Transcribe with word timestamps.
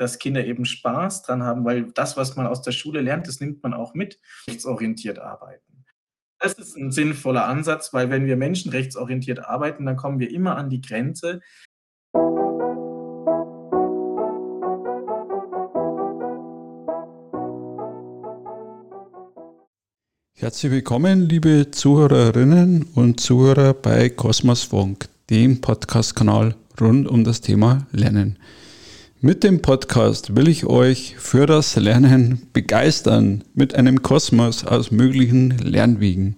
dass 0.00 0.18
Kinder 0.18 0.46
eben 0.46 0.64
Spaß 0.64 1.22
dran 1.22 1.42
haben, 1.42 1.64
weil 1.66 1.92
das, 1.92 2.16
was 2.16 2.34
man 2.34 2.46
aus 2.46 2.62
der 2.62 2.72
Schule 2.72 3.02
lernt, 3.02 3.28
das 3.28 3.38
nimmt 3.38 3.62
man 3.62 3.74
auch 3.74 3.92
mit, 3.92 4.18
rechtsorientiert 4.48 5.18
arbeiten. 5.18 5.84
Das 6.38 6.54
ist 6.54 6.74
ein 6.74 6.90
sinnvoller 6.90 7.44
Ansatz, 7.44 7.92
weil 7.92 8.08
wenn 8.08 8.24
wir 8.24 8.38
menschenrechtsorientiert 8.38 9.44
arbeiten, 9.44 9.84
dann 9.84 9.96
kommen 9.96 10.18
wir 10.18 10.30
immer 10.30 10.56
an 10.56 10.70
die 10.70 10.80
Grenze, 10.80 11.40
Herzlich 20.34 20.72
willkommen, 20.72 21.28
liebe 21.28 21.70
Zuhörerinnen 21.70 22.86
und 22.94 23.20
Zuhörer 23.20 23.74
bei 23.74 24.08
Kosmos 24.08 24.62
Funk, 24.62 25.10
dem 25.28 25.60
Podcast-Kanal 25.60 26.54
rund 26.80 27.06
um 27.06 27.24
das 27.24 27.42
Thema 27.42 27.86
Lernen. 27.92 28.38
Mit 29.22 29.44
dem 29.44 29.60
Podcast 29.60 30.34
will 30.34 30.48
ich 30.48 30.64
euch 30.64 31.14
für 31.18 31.44
das 31.44 31.76
Lernen 31.76 32.40
begeistern 32.54 33.44
mit 33.52 33.74
einem 33.74 34.00
Kosmos 34.00 34.64
aus 34.64 34.90
möglichen 34.90 35.58
Lernwegen. 35.58 36.36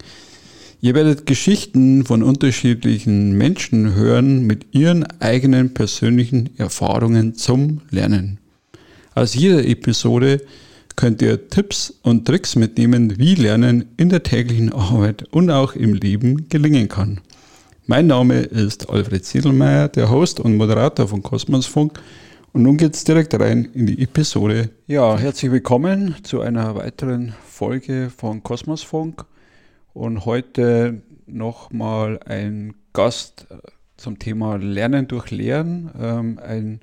Ihr 0.80 0.96
werdet 0.96 1.24
Geschichten 1.24 2.04
von 2.04 2.24
unterschiedlichen 2.24 3.38
Menschen 3.38 3.94
hören 3.94 4.48
mit 4.48 4.74
ihren 4.74 5.04
eigenen 5.20 5.74
persönlichen 5.74 6.58
Erfahrungen 6.58 7.36
zum 7.36 7.82
Lernen. 7.90 8.38
Aus 9.14 9.34
jeder 9.34 9.64
Episode 9.64 10.40
könnt 10.96 11.22
ihr 11.22 11.50
Tipps 11.50 11.94
und 12.02 12.26
Tricks 12.26 12.56
mitnehmen, 12.56 13.16
wie 13.16 13.36
Lernen 13.36 13.84
in 13.96 14.08
der 14.08 14.24
täglichen 14.24 14.72
Arbeit 14.72 15.22
und 15.30 15.50
auch 15.50 15.76
im 15.76 15.94
Leben 15.94 16.48
gelingen 16.48 16.88
kann. 16.88 17.20
Mein 17.86 18.08
Name 18.08 18.40
ist 18.40 18.90
Alfred 18.90 19.24
Siedelmeier, 19.24 19.86
der 19.86 20.10
Host 20.10 20.40
und 20.40 20.56
Moderator 20.56 21.06
von 21.06 21.22
Kosmosfunk. 21.22 22.00
Und 22.54 22.64
nun 22.64 22.76
geht 22.76 22.94
es 22.94 23.04
direkt 23.04 23.32
rein 23.40 23.70
in 23.72 23.86
die 23.86 24.02
Episode. 24.02 24.68
Ja, 24.86 25.18
herzlich 25.18 25.50
willkommen 25.50 26.16
zu 26.22 26.42
einer 26.42 26.74
weiteren 26.74 27.32
Folge 27.46 28.10
von 28.14 28.42
Kosmosfunk. 28.42 29.24
Und 29.94 30.26
heute 30.26 31.00
nochmal 31.24 32.20
ein 32.26 32.74
Gast 32.92 33.46
äh, 33.48 33.56
zum 33.96 34.18
Thema 34.18 34.56
Lernen 34.56 35.08
durch 35.08 35.30
Lehren. 35.30 35.92
Ähm, 35.98 36.38
ein 36.44 36.80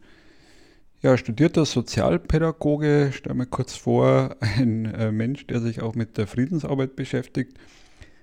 ja, 1.03 1.16
studierter 1.17 1.66
Sozialpädagoge, 1.66 3.12
stell 3.14 3.36
mir 3.36 3.45
kurz 3.45 3.75
vor, 3.75 4.38
ein 4.40 4.86
äh, 4.86 5.12
Mensch, 5.12 5.45
der 5.45 5.59
sich 5.59 5.84
auch 5.84 5.94
mit 5.94 6.17
der 6.17 6.25
Friedensarbeit 6.25 6.95
beschäftigt. 6.95 7.59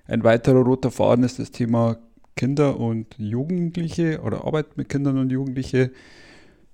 Ein 0.05 0.25
weiterer 0.25 0.65
roter 0.65 0.91
Faden 0.91 1.23
ist 1.23 1.39
das 1.39 1.51
Thema 1.51 1.95
Kinder 2.35 2.77
und 2.77 3.15
Jugendliche 3.17 4.19
oder 4.19 4.43
Arbeit 4.43 4.75
mit 4.75 4.89
Kindern 4.89 5.17
und 5.17 5.31
Jugendliche. 5.31 5.91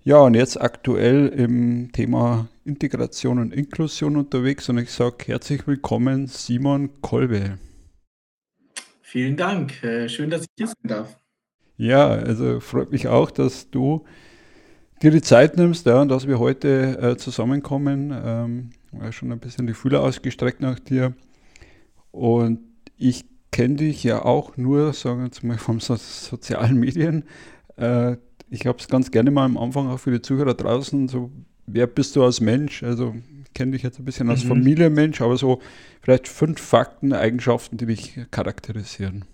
Ja, 0.06 0.18
und 0.18 0.34
jetzt 0.34 0.60
aktuell 0.60 1.30
im 1.30 1.94
Thema 1.94 2.50
Integration 2.66 3.40
und 3.40 3.54
Inklusion 3.54 4.18
unterwegs 4.18 4.68
und 4.68 4.78
ich 4.78 4.92
sage 4.92 5.16
herzlich 5.28 5.66
willkommen, 5.66 6.28
Simon 6.28 6.90
Kolbe. 7.00 7.58
Vielen 9.02 9.38
Dank, 9.38 9.82
äh, 9.82 10.10
schön, 10.10 10.30
dass 10.30 10.42
ich 10.42 10.48
hier 10.58 10.68
sein 10.68 10.76
darf. 10.84 11.18
Ja, 11.78 12.10
also 12.10 12.60
freut 12.60 12.92
mich 12.92 13.08
auch, 13.08 13.32
dass 13.32 13.70
du 13.72 14.04
dir 15.02 15.12
die 15.12 15.22
Zeit 15.22 15.56
nimmst 15.56 15.86
ja, 15.86 16.02
und 16.02 16.10
dass 16.10 16.28
wir 16.28 16.38
heute 16.38 16.98
äh, 17.02 17.16
zusammenkommen. 17.16 18.14
Ähm, 18.14 18.72
war 18.92 19.14
schon 19.14 19.32
ein 19.32 19.40
bisschen 19.40 19.68
die 19.68 19.74
Fühler 19.74 20.02
ausgestreckt 20.02 20.60
nach 20.60 20.80
dir. 20.80 21.14
Und 22.12 22.60
ich 22.98 23.24
kenne 23.54 23.76
dich 23.76 24.04
ja 24.04 24.26
auch 24.26 24.58
nur, 24.58 24.92
sagen 24.92 25.32
wir 25.32 25.48
mal, 25.48 25.58
von 25.58 25.80
so 25.80 25.96
sozialen 25.96 26.78
Medien. 26.78 27.24
Äh, 27.78 28.18
ich 28.54 28.68
habe 28.68 28.78
es 28.78 28.88
ganz 28.88 29.10
gerne 29.10 29.32
mal 29.32 29.46
am 29.46 29.58
Anfang 29.58 29.90
auch 29.90 30.00
für 30.00 30.12
die 30.12 30.22
Zuhörer 30.22 30.54
draußen, 30.54 31.08
so, 31.08 31.32
wer 31.66 31.88
bist 31.88 32.16
du 32.16 32.24
als 32.24 32.40
Mensch? 32.40 32.84
Also, 32.84 33.16
ich 33.44 33.54
kenne 33.54 33.72
dich 33.72 33.82
jetzt 33.82 34.00
ein 34.00 34.06
bisschen 34.06 34.30
als 34.30 34.44
mhm. 34.44 34.50
Familienmensch, 34.50 35.22
aber 35.22 35.38
so 35.38 35.60
vielleicht 36.02 36.28
fünf 36.28 36.62
Fakten, 36.62 37.14
Eigenschaften, 37.14 37.78
die 37.78 37.88
dich 37.88 38.20
charakterisieren. 38.30 39.26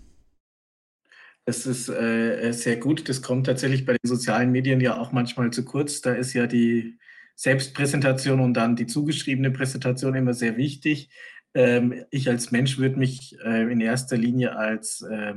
Das 1.44 1.66
ist 1.66 1.88
äh, 1.88 2.48
äh, 2.48 2.52
sehr 2.52 2.76
gut. 2.76 3.08
Das 3.08 3.22
kommt 3.22 3.46
tatsächlich 3.46 3.84
bei 3.84 3.92
den 3.92 4.08
sozialen 4.08 4.52
Medien 4.52 4.80
ja 4.80 4.98
auch 4.98 5.12
manchmal 5.12 5.50
zu 5.50 5.64
kurz. 5.64 6.00
Da 6.00 6.12
ist 6.12 6.32
ja 6.32 6.46
die 6.46 6.98
Selbstpräsentation 7.34 8.40
und 8.40 8.54
dann 8.54 8.76
die 8.76 8.86
zugeschriebene 8.86 9.50
Präsentation 9.50 10.14
immer 10.14 10.32
sehr 10.32 10.56
wichtig. 10.56 11.10
Ähm, 11.54 12.04
ich 12.10 12.28
als 12.28 12.52
Mensch 12.52 12.78
würde 12.78 12.98
mich 12.98 13.36
äh, 13.44 13.70
in 13.70 13.80
erster 13.80 14.16
Linie 14.16 14.56
als 14.56 15.02
äh, 15.02 15.34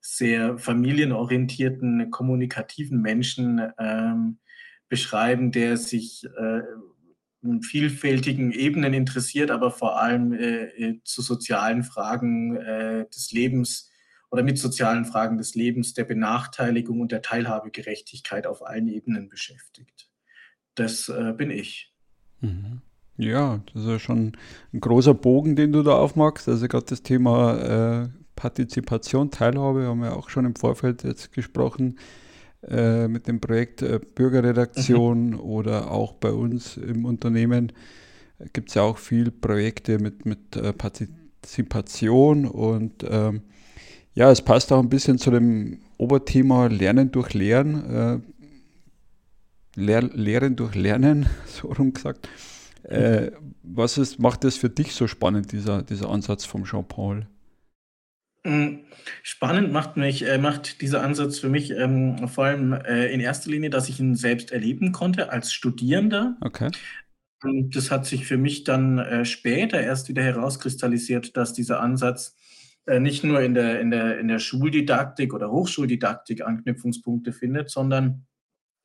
sehr 0.00 0.58
familienorientierten, 0.58 2.10
kommunikativen 2.10 3.00
Menschen 3.00 3.60
ähm, 3.78 4.38
beschreiben, 4.88 5.52
der 5.52 5.76
sich 5.76 6.24
äh, 6.24 6.60
in 7.42 7.62
vielfältigen 7.62 8.52
Ebenen 8.52 8.94
interessiert, 8.94 9.50
aber 9.50 9.70
vor 9.70 10.00
allem 10.00 10.32
äh, 10.32 10.64
äh, 10.64 11.00
zu 11.04 11.22
sozialen 11.22 11.82
Fragen 11.82 12.54
des 13.14 13.32
Lebens 13.32 13.90
oder 14.30 14.42
mit 14.42 14.58
sozialen 14.58 15.04
Fragen 15.04 15.38
des 15.38 15.54
Lebens, 15.54 15.94
der 15.94 16.04
Benachteiligung 16.04 17.00
und 17.00 17.12
der 17.12 17.22
Teilhabegerechtigkeit 17.22 18.46
auf 18.46 18.66
allen 18.66 18.88
Ebenen 18.88 19.28
beschäftigt. 19.28 20.10
Das 20.74 21.08
äh, 21.08 21.32
bin 21.32 21.50
ich. 21.50 21.92
Mhm. 22.40 22.82
Ja, 23.16 23.62
das 23.72 23.82
ist 23.82 23.88
ja 23.88 23.98
schon 23.98 24.36
ein 24.74 24.80
großer 24.80 25.14
Bogen, 25.14 25.56
den 25.56 25.72
du 25.72 25.82
da 25.82 25.92
aufmachst. 25.92 26.48
Also 26.48 26.68
gerade 26.68 26.84
das 26.84 27.02
Thema 27.02 28.02
äh, 28.04 28.08
Partizipation, 28.36 29.30
Teilhabe, 29.30 29.86
haben 29.86 30.02
wir 30.02 30.16
auch 30.16 30.28
schon 30.28 30.44
im 30.44 30.54
Vorfeld 30.54 31.02
jetzt 31.02 31.32
gesprochen 31.32 31.98
äh, 32.68 33.08
mit 33.08 33.26
dem 33.26 33.40
Projekt 33.40 33.82
äh, 33.82 33.98
Bürgerredaktion 34.14 35.30
mhm. 35.30 35.40
oder 35.40 35.90
auch 35.90 36.12
bei 36.12 36.30
uns 36.30 36.76
im 36.76 37.04
Unternehmen 37.04 37.72
gibt 38.52 38.68
es 38.68 38.74
ja 38.74 38.82
auch 38.82 38.98
viel 38.98 39.30
Projekte 39.30 39.98
mit, 39.98 40.26
mit 40.26 40.56
äh, 40.56 40.72
Partizipation 40.72 42.46
und 42.46 43.04
ähm, 43.08 43.42
ja, 44.14 44.30
es 44.30 44.42
passt 44.42 44.72
auch 44.72 44.80
ein 44.80 44.88
bisschen 44.88 45.18
zu 45.18 45.30
dem 45.30 45.80
Oberthema 45.98 46.66
Lernen 46.66 47.12
durch 47.12 47.34
Lehren. 47.34 47.90
Äh, 47.90 48.18
Lehr 49.78 50.02
Lehren 50.02 50.56
durch 50.56 50.74
Lernen, 50.74 51.26
so 51.46 51.68
rum 51.68 51.92
gesagt. 51.92 52.28
Äh, 52.82 53.32
was 53.62 53.98
ist, 53.98 54.18
macht 54.18 54.44
das 54.44 54.56
für 54.56 54.70
dich 54.70 54.94
so 54.94 55.06
spannend, 55.06 55.52
dieser, 55.52 55.82
dieser 55.82 56.08
Ansatz 56.08 56.44
vom 56.44 56.64
Jean-Paul? 56.64 57.26
Mm, 58.46 58.84
spannend 59.22 59.72
macht 59.72 59.96
mich, 59.96 60.26
äh, 60.26 60.38
macht 60.38 60.80
dieser 60.80 61.02
Ansatz 61.02 61.40
für 61.40 61.48
mich 61.48 61.72
ähm, 61.72 62.28
vor 62.28 62.44
allem 62.44 62.72
äh, 62.72 63.12
in 63.12 63.20
erster 63.20 63.50
Linie, 63.50 63.70
dass 63.70 63.88
ich 63.88 63.98
ihn 63.98 64.14
selbst 64.14 64.52
erleben 64.52 64.92
konnte 64.92 65.30
als 65.30 65.52
Studierender. 65.52 66.36
Okay. 66.40 66.70
Und 67.42 67.74
das 67.74 67.90
hat 67.90 68.06
sich 68.06 68.24
für 68.24 68.38
mich 68.38 68.64
dann 68.64 68.98
äh, 68.98 69.24
später 69.24 69.80
erst 69.80 70.08
wieder 70.08 70.22
herauskristallisiert, 70.22 71.36
dass 71.36 71.52
dieser 71.52 71.80
Ansatz 71.80 72.36
äh, 72.86 73.00
nicht 73.00 73.24
nur 73.24 73.40
in 73.40 73.54
der, 73.54 73.80
in, 73.80 73.90
der, 73.90 74.18
in 74.18 74.28
der 74.28 74.38
Schuldidaktik 74.38 75.34
oder 75.34 75.50
Hochschuldidaktik 75.50 76.42
Anknüpfungspunkte 76.46 77.32
findet, 77.32 77.70
sondern 77.70 78.26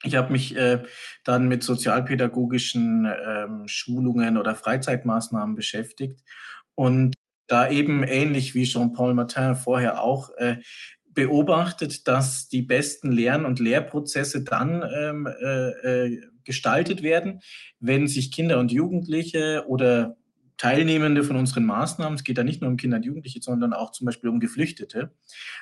ich 0.03 0.15
habe 0.15 0.31
mich 0.31 0.55
äh, 0.55 0.83
dann 1.23 1.47
mit 1.47 1.61
sozialpädagogischen 1.61 3.05
ähm, 3.05 3.67
Schulungen 3.67 4.37
oder 4.37 4.55
Freizeitmaßnahmen 4.55 5.55
beschäftigt 5.55 6.23
und 6.73 7.13
da 7.51 7.69
eben 7.69 8.03
ähnlich 8.03 8.55
wie 8.55 8.63
Jean-Paul 8.63 9.13
Martin 9.13 9.55
vorher 9.55 10.01
auch 10.01 10.29
äh, 10.37 10.57
beobachtet, 11.09 12.07
dass 12.07 12.47
die 12.47 12.61
besten 12.61 13.11
Lern- 13.11 13.45
und 13.45 13.59
Lehrprozesse 13.59 14.43
dann 14.43 14.83
ähm, 14.95 15.27
äh, 15.27 16.05
äh 16.05 16.21
gestaltet 16.43 17.03
werden, 17.03 17.41
wenn 17.79 18.07
sich 18.07 18.31
Kinder 18.31 18.59
und 18.59 18.71
Jugendliche 18.71 19.65
oder 19.67 20.17
Teilnehmende 20.57 21.23
von 21.23 21.35
unseren 21.35 21.65
Maßnahmen, 21.65 22.15
es 22.15 22.23
geht 22.23 22.39
da 22.39 22.43
nicht 22.43 22.61
nur 22.61 22.69
um 22.71 22.77
Kinder 22.77 22.97
und 22.97 23.05
Jugendliche, 23.05 23.41
sondern 23.41 23.73
auch 23.73 23.91
zum 23.91 24.05
Beispiel 24.05 24.29
um 24.29 24.39
Geflüchtete, 24.39 25.11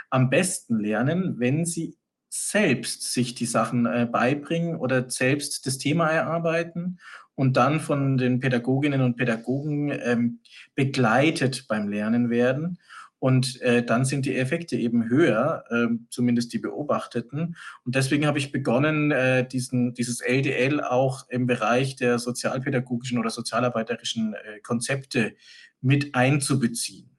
am 0.10 0.30
besten 0.30 0.80
lernen, 0.80 1.36
wenn 1.38 1.66
sie 1.66 1.98
selbst 2.30 3.12
sich 3.12 3.36
die 3.36 3.46
Sachen 3.46 3.86
äh, 3.86 4.08
beibringen 4.10 4.76
oder 4.76 5.10
selbst 5.10 5.66
das 5.66 5.78
Thema 5.78 6.10
erarbeiten 6.10 7.00
und 7.36 7.58
dann 7.58 7.80
von 7.80 8.18
den 8.18 8.40
Pädagoginnen 8.40 9.02
und 9.02 9.18
Pädagogen 9.18 9.92
ähm, 9.92 10.40
begleitet 10.76 11.68
beim 11.68 11.90
Lernen 11.90 12.30
werden 12.30 12.80
und 13.20 13.62
äh, 13.62 13.84
dann 13.84 14.06
sind 14.06 14.26
die 14.26 14.36
Effekte 14.36 14.78
eben 14.78 15.10
höher, 15.10 15.66
äh, 15.70 15.88
zumindest 16.10 16.54
die 16.54 16.60
beobachteten. 16.60 17.58
Und 17.84 17.96
deswegen 17.96 18.26
habe 18.26 18.40
ich 18.40 18.54
begonnen, 18.54 19.12
äh, 19.12 19.46
diesen, 19.46 19.94
dieses 19.94 20.22
LDL 20.22 20.82
auch 20.82 21.28
im 21.30 21.46
Bereich 21.46 21.98
der 21.98 22.18
sozialpädagogischen 22.18 23.20
oder 23.20 23.30
sozialarbeiterischen 23.30 24.34
äh, 24.34 24.60
Konzepte 24.62 25.36
mit 25.82 26.16
einzubeziehen. 26.16 27.10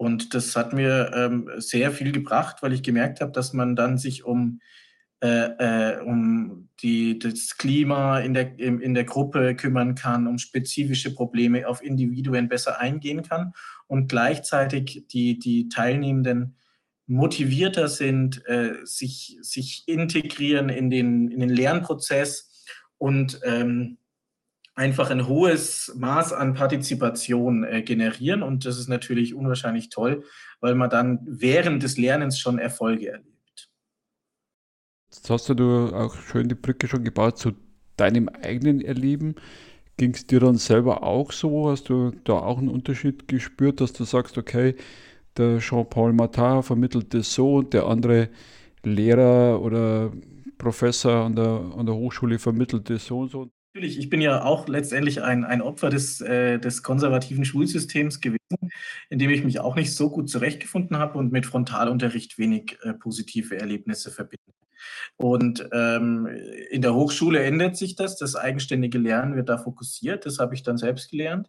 Und 0.00 0.32
das 0.32 0.56
hat 0.56 0.72
mir 0.72 1.10
ähm, 1.14 1.50
sehr 1.58 1.92
viel 1.92 2.10
gebracht, 2.10 2.62
weil 2.62 2.72
ich 2.72 2.82
gemerkt 2.82 3.20
habe, 3.20 3.32
dass 3.32 3.52
man 3.52 3.76
dann 3.76 3.98
sich 3.98 4.24
um 4.24 4.60
äh, 5.22 5.98
äh, 5.98 6.00
um 6.00 6.70
die, 6.80 7.18
das 7.18 7.58
Klima 7.58 8.20
in 8.20 8.32
der, 8.32 8.58
in 8.58 8.94
der 8.94 9.04
Gruppe 9.04 9.54
kümmern 9.54 9.94
kann, 9.94 10.26
um 10.26 10.38
spezifische 10.38 11.14
Probleme 11.14 11.68
auf 11.68 11.82
Individuen 11.82 12.48
besser 12.48 12.80
eingehen 12.80 13.20
kann 13.22 13.52
und 13.88 14.08
gleichzeitig 14.08 15.04
die, 15.12 15.38
die 15.38 15.68
Teilnehmenden 15.68 16.56
motivierter 17.06 17.88
sind, 17.88 18.42
äh, 18.46 18.76
sich, 18.84 19.36
sich 19.42 19.82
integrieren 19.84 20.70
in 20.70 20.88
den, 20.88 21.28
in 21.28 21.40
den 21.40 21.50
Lernprozess 21.50 22.64
und 22.96 23.38
ähm, 23.44 23.98
einfach 24.74 25.10
ein 25.10 25.26
hohes 25.26 25.92
Maß 25.96 26.32
an 26.32 26.54
Partizipation 26.54 27.64
äh, 27.64 27.82
generieren. 27.82 28.42
Und 28.42 28.64
das 28.64 28.78
ist 28.78 28.88
natürlich 28.88 29.34
unwahrscheinlich 29.34 29.90
toll, 29.90 30.24
weil 30.60 30.74
man 30.74 30.90
dann 30.90 31.20
während 31.24 31.82
des 31.82 31.98
Lernens 31.98 32.38
schon 32.38 32.58
Erfolge 32.58 33.08
erlebt. 33.08 33.70
Jetzt 35.10 35.28
hast 35.28 35.48
du 35.48 35.86
auch 35.94 36.14
schön 36.14 36.48
die 36.48 36.54
Brücke 36.54 36.86
schon 36.86 37.04
gebaut 37.04 37.38
zu 37.38 37.52
deinem 37.96 38.28
eigenen 38.28 38.80
Erleben. 38.80 39.34
Ging 39.96 40.14
es 40.14 40.26
dir 40.26 40.40
dann 40.40 40.56
selber 40.56 41.02
auch 41.02 41.32
so? 41.32 41.70
Hast 41.70 41.88
du 41.88 42.12
da 42.24 42.34
auch 42.34 42.58
einen 42.58 42.68
Unterschied 42.68 43.28
gespürt, 43.28 43.80
dass 43.80 43.92
du 43.92 44.04
sagst, 44.04 44.38
okay, 44.38 44.76
der 45.36 45.58
Jean-Paul 45.58 46.12
Martin 46.12 46.62
vermittelt 46.62 47.12
das 47.12 47.34
so 47.34 47.56
und 47.56 47.74
der 47.74 47.86
andere 47.86 48.30
Lehrer 48.82 49.60
oder 49.60 50.12
Professor 50.56 51.24
an 51.24 51.36
der, 51.36 51.72
an 51.76 51.86
der 51.86 51.94
Hochschule 51.94 52.38
vermittelt 52.38 52.88
das 52.88 53.06
so 53.06 53.20
und 53.20 53.30
so? 53.30 53.50
Natürlich, 53.72 54.00
ich 54.00 54.10
bin 54.10 54.20
ja 54.20 54.42
auch 54.42 54.66
letztendlich 54.66 55.22
ein, 55.22 55.44
ein 55.44 55.62
Opfer 55.62 55.90
des, 55.90 56.20
äh, 56.20 56.58
des 56.58 56.82
konservativen 56.82 57.44
Schulsystems 57.44 58.20
gewesen, 58.20 58.72
in 59.10 59.20
dem 59.20 59.30
ich 59.30 59.44
mich 59.44 59.60
auch 59.60 59.76
nicht 59.76 59.94
so 59.94 60.10
gut 60.10 60.28
zurechtgefunden 60.28 60.98
habe 60.98 61.16
und 61.16 61.30
mit 61.30 61.46
Frontalunterricht 61.46 62.36
wenig 62.36 62.78
äh, 62.82 62.94
positive 62.94 63.56
Erlebnisse 63.56 64.10
verbinde. 64.10 64.52
Und 65.16 65.68
ähm, 65.72 66.26
in 66.70 66.82
der 66.82 66.94
Hochschule 66.94 67.44
ändert 67.44 67.76
sich 67.76 67.94
das, 67.94 68.16
das 68.16 68.34
eigenständige 68.34 68.98
Lernen 68.98 69.36
wird 69.36 69.48
da 69.48 69.56
fokussiert, 69.56 70.26
das 70.26 70.40
habe 70.40 70.56
ich 70.56 70.64
dann 70.64 70.76
selbst 70.76 71.08
gelernt. 71.08 71.48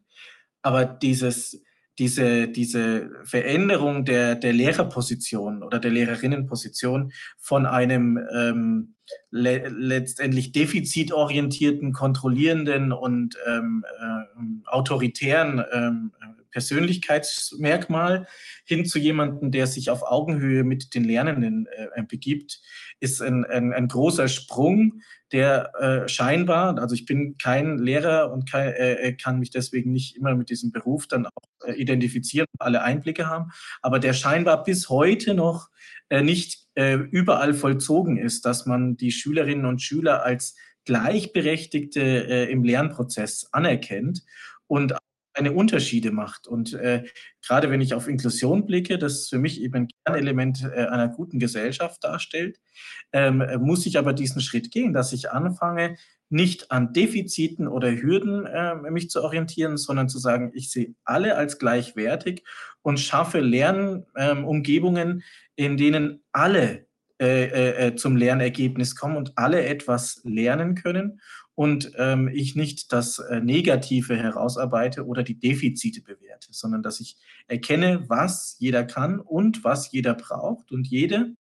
Aber 0.62 0.86
dieses, 0.86 1.64
diese, 2.00 2.48
diese 2.48 3.12
Veränderung 3.24 4.06
der, 4.06 4.36
der 4.36 4.54
Lehrerposition 4.54 5.62
oder 5.64 5.80
der 5.80 5.92
Lehrerinnenposition 5.92 7.12
von 7.38 7.66
einem 7.66 8.20
ähm, 8.34 8.96
le 9.30 9.68
letztendlich 9.70 10.52
defizitorientierten, 10.52 11.92
kontrollierenden 11.92 12.92
und 12.92 13.38
ähm, 13.46 13.84
äh, 14.00 14.70
autoritären 14.70 15.64
ähm, 15.72 16.12
Persönlichkeitsmerkmal 16.52 18.28
hin 18.66 18.86
zu 18.86 19.00
jemandem, 19.00 19.52
der 19.52 19.68
sich 19.68 19.90
auf 19.90 20.04
Augenhöhe 20.04 20.64
mit 20.64 20.94
den 20.94 21.04
Lernenden 21.04 21.68
äh, 21.96 22.04
begibt, 22.04 22.62
ist 23.00 23.22
ein, 23.22 23.46
ein, 23.46 23.74
ein 23.74 23.88
großer 23.88 24.28
Sprung, 24.28 25.02
der 25.32 25.72
äh, 25.80 26.10
scheinbar, 26.10 26.78
also 26.78 26.94
ich 26.94 27.06
bin 27.06 27.38
kein 27.38 27.78
Lehrer 27.78 28.32
und 28.32 28.50
kein, 28.50 28.74
äh, 28.74 28.94
äh, 28.94 29.14
kann 29.14 29.40
mich 29.40 29.50
deswegen 29.50 29.92
nicht 29.92 30.18
immer 30.18 30.36
mit 30.36 30.50
diesem 30.50 30.72
Beruf 30.72 31.08
dann 31.08 31.26
auch 31.26 31.44
äh, 31.66 31.74
identifizieren, 31.74 32.48
alle 32.60 32.82
Einblicke 32.82 33.28
haben, 33.28 33.52
aber 33.82 34.00
der 34.00 34.14
scheinbar 34.14 34.64
bis 34.64 34.90
heute 34.90 35.34
noch 35.34 35.70
äh, 36.10 36.22
nicht 36.22 36.68
äh, 36.76 36.96
überall 36.96 37.54
vollzogen 37.54 38.18
ist, 38.18 38.46
dass 38.46 38.66
man 38.66 38.98
die 38.98 39.12
Schülerinnen 39.12 39.66
und 39.66 39.82
Schüler 39.82 40.24
als 40.24 40.56
Gleichberechtigte 40.86 42.02
äh, 42.02 42.52
im 42.52 42.64
Lernprozess 42.64 43.48
anerkennt 43.52 44.24
und 44.68 44.96
eine 45.34 45.54
Unterschiede 45.54 46.12
macht. 46.12 46.48
Und 46.48 46.74
äh, 46.74 47.04
gerade 47.46 47.70
wenn 47.70 47.82
ich 47.82 47.94
auf 47.94 48.08
Inklusion 48.08 48.66
blicke, 48.66 48.98
das 48.98 49.30
für 49.30 49.38
mich 49.38 49.62
eben 49.62 49.76
ein 49.76 49.88
Kernelement 50.06 50.64
äh, 50.64 50.86
einer 50.86 51.08
guten 51.08 51.40
Gesellschaft 51.40 52.04
darstellt, 52.04 52.60
ähm, 53.14 53.44
muss 53.60 53.86
ich 53.86 53.98
aber 53.98 54.14
diesen 54.14 54.42
Schritt 54.42 54.72
gehen, 54.72 54.94
dass 54.94 55.14
ich 55.14 55.32
anfange, 55.32 55.98
nicht 56.30 56.72
an 56.72 56.94
Defiziten 56.94 57.68
oder 57.68 57.92
Hürden 57.92 58.46
äh, 58.46 58.76
mich 58.90 59.10
zu 59.10 59.22
orientieren, 59.22 59.76
sondern 59.78 60.08
zu 60.08 60.18
sagen, 60.18 60.52
ich 60.54 60.72
sehe 60.72 60.96
alle 61.04 61.36
als 61.36 61.60
gleichwertig 61.60 62.44
und 62.82 63.00
schaffe 63.00 63.42
Lernumgebungen, 63.42 65.10
ähm, 65.10 65.22
in 65.56 65.76
denen 65.76 66.24
alle 66.32 66.88
äh, 67.22 67.44
äh, 67.44 67.88
äh, 67.88 67.96
zum 67.96 68.16
Lernergebnis 68.16 68.96
kommen 68.96 69.16
und 69.16 69.34
alle 69.36 69.64
etwas 69.64 70.22
lernen 70.24 70.74
können 70.74 71.22
und 71.56 71.92
ähm, 71.98 72.30
ich 72.34 72.56
nicht 72.56 72.92
das 72.94 73.20
äh, 73.20 73.42
Negative 73.42 74.16
herausarbeite 74.16 75.06
oder 75.06 75.24
die 75.24 75.40
Defizite 75.40 76.02
bewerte, 76.02 76.48
sondern 76.52 76.82
dass 76.84 77.00
ich 77.00 77.18
erkenne, 77.48 78.06
was 78.08 78.56
jeder 78.60 78.84
kann 78.84 79.20
und 79.20 79.64
was 79.64 79.92
jeder 79.92 80.14
braucht 80.14 80.72
und 80.72 80.88
jede 80.88 81.36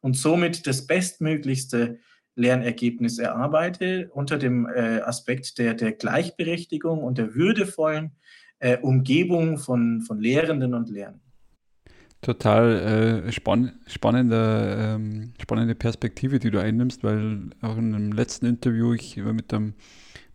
und 0.00 0.16
somit 0.16 0.66
das 0.66 0.86
bestmöglichste 0.86 1.98
Lernergebnis 2.34 3.18
erarbeite 3.18 4.10
unter 4.12 4.38
dem 4.38 4.66
äh, 4.66 5.00
Aspekt 5.00 5.58
der, 5.58 5.74
der 5.74 5.92
Gleichberechtigung 5.92 7.02
und 7.02 7.18
der 7.18 7.34
würdevollen 7.34 8.12
äh, 8.58 8.78
Umgebung 8.78 9.58
von, 9.58 10.02
von 10.02 10.18
Lehrenden 10.18 10.74
und 10.74 10.88
Lernenden. 10.88 11.31
Total 12.22 13.24
äh, 13.26 13.32
spann 13.32 13.72
spannende, 13.88 14.76
ähm, 14.78 15.32
spannende 15.42 15.74
Perspektive, 15.74 16.38
die 16.38 16.52
du 16.52 16.60
einnimmst, 16.60 17.02
weil 17.02 17.50
auch 17.60 17.76
in 17.76 17.94
einem 17.96 18.12
letzten 18.12 18.46
Interview 18.46 18.94
ich 18.94 19.16
mit 19.16 19.52
einem, 19.52 19.74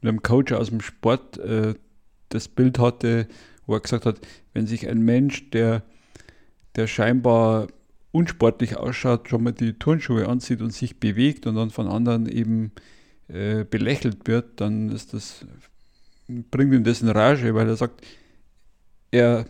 mit 0.02 0.10
einem 0.10 0.22
Coach 0.22 0.52
aus 0.52 0.68
dem 0.68 0.82
Sport 0.82 1.38
äh, 1.38 1.76
das 2.28 2.50
Bild 2.50 2.78
hatte, 2.78 3.30
wo 3.66 3.74
er 3.76 3.80
gesagt 3.80 4.06
hat, 4.06 4.20
wenn 4.54 4.68
sich 4.68 4.90
ein 4.90 5.00
Mensch, 5.00 5.50
der, 5.52 5.84
der 6.76 6.88
scheinbar 6.88 7.68
unsportlich 8.12 8.76
ausschaut, 8.76 9.30
schon 9.30 9.44
mal 9.44 9.54
die 9.54 9.80
Turnschuhe 9.80 10.28
anzieht 10.28 10.62
und 10.62 10.74
sich 10.74 11.00
bewegt 11.00 11.48
und 11.48 11.56
dann 11.56 11.70
von 11.70 11.88
anderen 11.88 12.28
eben 12.28 12.74
äh, 13.30 13.64
belächelt 13.64 14.28
wird, 14.28 14.60
dann 14.60 14.90
ist 14.90 15.14
das, 15.14 15.46
bringt 16.28 16.74
ihn 16.74 16.84
das 16.84 17.02
in 17.02 17.08
Rage, 17.08 17.56
weil 17.56 17.70
er 17.70 17.78
sagt, 17.78 18.06
er 19.12 19.46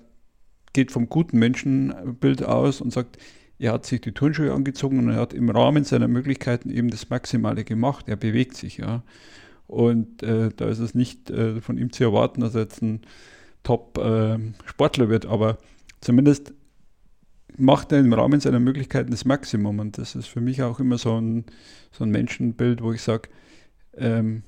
geht 0.78 0.92
vom 0.92 1.10
guten 1.10 1.40
Menschenbild 1.40 2.44
aus 2.44 2.82
und 2.82 2.94
sagt, 2.94 3.18
er 3.58 3.74
hat 3.74 3.88
sich 3.88 4.00
die 4.00 4.12
Turnschuhe 4.12 4.54
angezogen 4.54 5.00
und 5.00 5.10
er 5.10 5.16
hat 5.16 5.34
im 5.34 5.50
Rahmen 5.50 5.84
seiner 5.84 6.08
Möglichkeiten 6.08 6.70
eben 6.70 6.92
das 6.92 7.10
Maximale 7.10 7.64
gemacht. 7.64 8.08
Er 8.08 8.16
bewegt 8.16 8.56
sich, 8.56 8.78
ja. 8.78 9.02
Und 9.66 10.22
äh, 10.22 10.52
da 10.56 10.70
ist 10.70 10.78
es 10.78 10.94
nicht 10.94 11.32
äh, 11.32 11.62
von 11.62 11.80
ihm 11.80 11.92
zu 11.92 12.04
erwarten, 12.04 12.42
dass 12.42 12.54
er 12.54 12.62
jetzt 12.62 12.84
ein 12.84 13.02
Top-Sportler 13.64 15.06
äh, 15.06 15.10
wird, 15.10 15.26
aber 15.26 15.58
zumindest 16.00 16.54
macht 17.58 17.92
er 17.92 17.98
im 17.98 18.14
Rahmen 18.14 18.40
seiner 18.40 18.60
Möglichkeiten 18.60 19.10
das 19.10 19.26
Maximum. 19.26 19.80
Und 19.80 19.98
das 19.98 20.14
ist 20.14 20.28
für 20.28 20.42
mich 20.42 20.62
auch 20.62 20.80
immer 20.80 21.00
so 21.00 21.20
ein, 21.20 21.46
so 21.92 22.04
ein 22.04 22.12
Menschenbild, 22.12 22.84
wo 22.84 22.94
ich 22.94 23.02
sage, 23.02 23.30
ähm, 23.96 24.44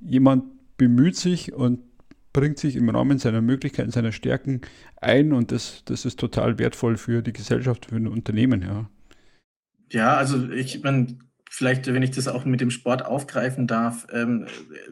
jemand 0.00 0.44
bemüht 0.78 1.16
sich 1.16 1.52
und 1.52 1.80
bringt 2.34 2.58
sich 2.58 2.76
im 2.76 2.90
Rahmen 2.90 3.18
seiner 3.18 3.40
Möglichkeiten, 3.40 3.90
seiner 3.90 4.12
Stärken 4.12 4.60
ein 5.00 5.32
und 5.32 5.52
das, 5.52 5.82
das 5.86 6.04
ist 6.04 6.20
total 6.20 6.58
wertvoll 6.58 6.98
für 6.98 7.22
die 7.22 7.32
Gesellschaft, 7.32 7.86
für 7.86 7.96
ein 7.96 8.06
Unternehmen, 8.06 8.60
ja. 8.60 8.90
Ja, 9.90 10.16
also 10.16 10.50
ich 10.50 10.82
meine, 10.82 11.18
vielleicht, 11.48 11.86
wenn 11.86 12.02
ich 12.02 12.10
das 12.10 12.28
auch 12.28 12.44
mit 12.44 12.60
dem 12.60 12.70
Sport 12.70 13.06
aufgreifen 13.06 13.66
darf, 13.66 14.06
ähm, 14.12 14.46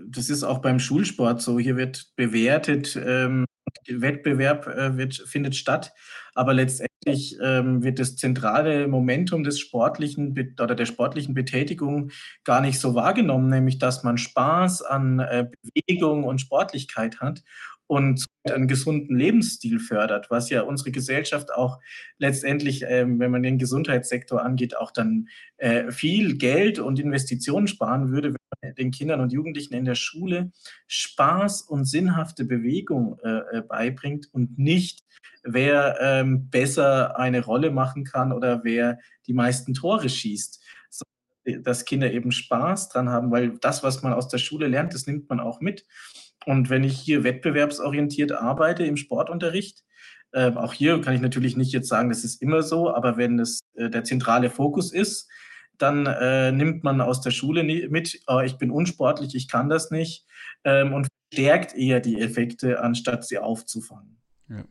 das 0.06 0.30
ist 0.30 0.44
auch 0.44 0.60
beim 0.60 0.78
Schulsport 0.78 1.42
so. 1.42 1.58
Hier 1.58 1.76
wird 1.76 2.12
bewertet, 2.16 2.98
ähm, 3.04 3.44
Wettbewerb 3.88 4.68
äh, 4.68 4.96
wird, 4.96 5.14
findet 5.14 5.56
statt, 5.56 5.92
aber 6.34 6.54
letztendlich 6.54 7.36
ähm, 7.42 7.82
wird 7.82 7.98
das 7.98 8.16
zentrale 8.16 8.88
Momentum 8.88 9.44
des 9.44 9.58
sportlichen 9.58 10.34
oder 10.60 10.74
der 10.74 10.86
sportlichen 10.86 11.34
Betätigung 11.34 12.10
gar 12.44 12.60
nicht 12.60 12.78
so 12.78 12.94
wahrgenommen, 12.94 13.48
nämlich 13.48 13.78
dass 13.78 14.02
man 14.02 14.18
Spaß 14.18 14.82
an 14.82 15.18
äh, 15.18 15.46
Bewegung 15.62 16.24
und 16.24 16.40
Sportlichkeit 16.40 17.20
hat 17.20 17.42
und 17.86 18.24
einen 18.44 18.68
gesunden 18.68 19.18
Lebensstil 19.18 19.78
fördert, 19.78 20.30
was 20.30 20.48
ja 20.48 20.62
unsere 20.62 20.92
Gesellschaft 20.92 21.52
auch 21.52 21.78
letztendlich, 22.18 22.84
ähm, 22.88 23.18
wenn 23.18 23.30
man 23.30 23.42
den 23.42 23.58
Gesundheitssektor 23.58 24.42
angeht, 24.42 24.76
auch 24.76 24.92
dann 24.92 25.28
äh, 25.58 25.90
viel 25.90 26.38
Geld 26.38 26.78
und 26.78 26.98
Investitionen 26.98 27.66
sparen 27.66 28.10
würde, 28.10 28.34
den 28.78 28.90
Kindern 28.90 29.20
und 29.20 29.32
Jugendlichen 29.32 29.74
in 29.74 29.84
der 29.84 29.94
Schule 29.94 30.52
Spaß 30.86 31.62
und 31.62 31.84
sinnhafte 31.84 32.44
Bewegung 32.44 33.18
äh, 33.22 33.58
äh 33.58 33.62
beibringt 33.62 34.28
und 34.32 34.58
nicht, 34.58 35.04
wer 35.42 35.98
ähm, 36.00 36.48
besser 36.48 37.18
eine 37.18 37.44
Rolle 37.44 37.70
machen 37.70 38.04
kann 38.04 38.32
oder 38.32 38.62
wer 38.64 38.98
die 39.26 39.34
meisten 39.34 39.74
Tore 39.74 40.08
schießt 40.08 40.60
dass 41.44 41.84
Kinder 41.84 42.12
eben 42.12 42.32
Spaß 42.32 42.90
dran 42.90 43.08
haben, 43.08 43.30
weil 43.30 43.58
das, 43.58 43.82
was 43.82 44.02
man 44.02 44.12
aus 44.12 44.28
der 44.28 44.38
Schule 44.38 44.68
lernt, 44.68 44.94
das 44.94 45.06
nimmt 45.06 45.28
man 45.28 45.40
auch 45.40 45.60
mit. 45.60 45.86
Und 46.46 46.70
wenn 46.70 46.84
ich 46.84 46.98
hier 46.98 47.24
wettbewerbsorientiert 47.24 48.32
arbeite 48.32 48.84
im 48.84 48.96
Sportunterricht, 48.96 49.84
äh, 50.32 50.50
auch 50.52 50.72
hier 50.72 51.00
kann 51.00 51.14
ich 51.14 51.20
natürlich 51.20 51.56
nicht 51.56 51.72
jetzt 51.72 51.88
sagen, 51.88 52.08
das 52.08 52.24
ist 52.24 52.40
immer 52.42 52.62
so, 52.62 52.94
aber 52.94 53.16
wenn 53.16 53.38
es 53.38 53.60
äh, 53.74 53.90
der 53.90 54.04
zentrale 54.04 54.50
Fokus 54.50 54.92
ist, 54.92 55.28
dann 55.82 56.06
äh, 56.06 56.52
nimmt 56.52 56.84
man 56.84 57.00
aus 57.00 57.20
der 57.20 57.30
Schule 57.30 57.64
mit, 57.64 58.20
oh, 58.26 58.40
ich 58.40 58.56
bin 58.56 58.70
unsportlich, 58.70 59.34
ich 59.34 59.48
kann 59.48 59.68
das 59.68 59.90
nicht 59.90 60.26
ähm, 60.64 60.92
und 60.92 61.08
stärkt 61.32 61.74
eher 61.74 62.00
die 62.00 62.20
Effekte, 62.20 62.80
anstatt 62.80 63.26
sie 63.26 63.38
aufzufangen. 63.38 64.16
Ja, 64.48 64.64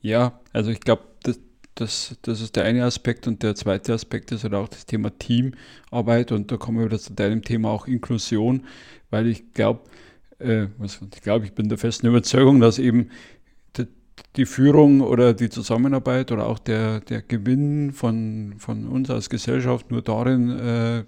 ja 0.00 0.40
also 0.52 0.70
ich 0.70 0.80
glaube, 0.80 1.04
das, 1.22 1.40
das, 1.74 2.18
das 2.22 2.40
ist 2.40 2.56
der 2.56 2.64
eine 2.64 2.84
Aspekt 2.84 3.26
und 3.26 3.42
der 3.42 3.54
zweite 3.54 3.94
Aspekt 3.94 4.32
ist 4.32 4.44
halt 4.44 4.54
auch 4.54 4.68
das 4.68 4.84
Thema 4.84 5.10
Teamarbeit 5.18 6.32
und 6.32 6.50
da 6.52 6.56
kommen 6.56 6.78
wir 6.78 6.86
wieder 6.86 6.98
zu 6.98 7.14
deinem 7.14 7.42
Thema 7.42 7.70
auch 7.70 7.86
Inklusion, 7.86 8.66
weil 9.10 9.26
ich 9.28 9.52
glaube, 9.52 9.80
äh, 10.38 10.66
ich 10.82 11.22
glaube, 11.22 11.46
ich 11.46 11.54
bin 11.54 11.68
der 11.68 11.78
festen 11.78 12.06
Überzeugung, 12.06 12.60
dass 12.60 12.78
eben 12.78 13.10
die, 14.36 14.46
Führung 14.46 15.00
oder 15.00 15.34
die 15.34 15.50
Zusammenarbeit 15.50 16.32
oder 16.32 16.46
auch 16.46 16.58
der, 16.58 17.00
der 17.00 17.22
Gewinn 17.22 17.92
von, 17.92 18.54
von 18.58 18.86
uns 18.86 19.10
als 19.10 19.30
Gesellschaft 19.30 19.90
nur 19.90 20.02
darin 20.02 20.50
äh, 20.50 21.04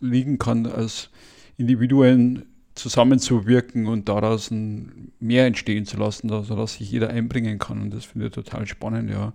liegen 0.00 0.38
kann, 0.38 0.66
als 0.66 1.10
Individuen 1.56 2.46
zusammenzuwirken 2.74 3.86
und 3.86 4.08
daraus 4.08 4.50
ein 4.50 5.12
mehr 5.20 5.46
entstehen 5.46 5.86
zu 5.86 5.96
lassen, 5.96 6.30
also 6.32 6.56
dass 6.56 6.74
sich 6.74 6.90
jeder 6.90 7.10
einbringen 7.10 7.58
kann. 7.58 7.80
Und 7.80 7.94
das 7.94 8.04
finde 8.04 8.26
ich 8.26 8.32
total 8.32 8.66
spannend, 8.66 9.10
ja. 9.10 9.32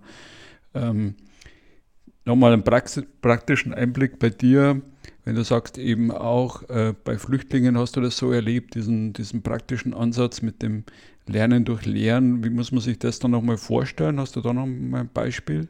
Ähm, 0.74 1.14
Nochmal 2.26 2.52
einen 2.52 2.62
praktischen 2.62 3.72
Einblick 3.72 4.18
bei 4.18 4.28
dir, 4.28 4.82
wenn 5.30 5.36
du 5.36 5.44
sagst, 5.44 5.78
eben 5.78 6.10
auch 6.10 6.68
äh, 6.70 6.92
bei 7.04 7.16
Flüchtlingen 7.16 7.78
hast 7.78 7.94
du 7.94 8.00
das 8.00 8.16
so 8.16 8.32
erlebt, 8.32 8.74
diesen, 8.74 9.12
diesen 9.12 9.44
praktischen 9.44 9.94
Ansatz 9.94 10.42
mit 10.42 10.60
dem 10.60 10.82
Lernen 11.24 11.64
durch 11.64 11.86
Lehren. 11.86 12.42
Wie 12.42 12.50
muss 12.50 12.72
man 12.72 12.80
sich 12.80 12.98
das 12.98 13.20
dann 13.20 13.30
nochmal 13.30 13.56
vorstellen? 13.56 14.18
Hast 14.18 14.34
du 14.34 14.40
da 14.40 14.52
noch 14.52 14.66
mal 14.66 15.02
ein 15.02 15.08
Beispiel? 15.14 15.68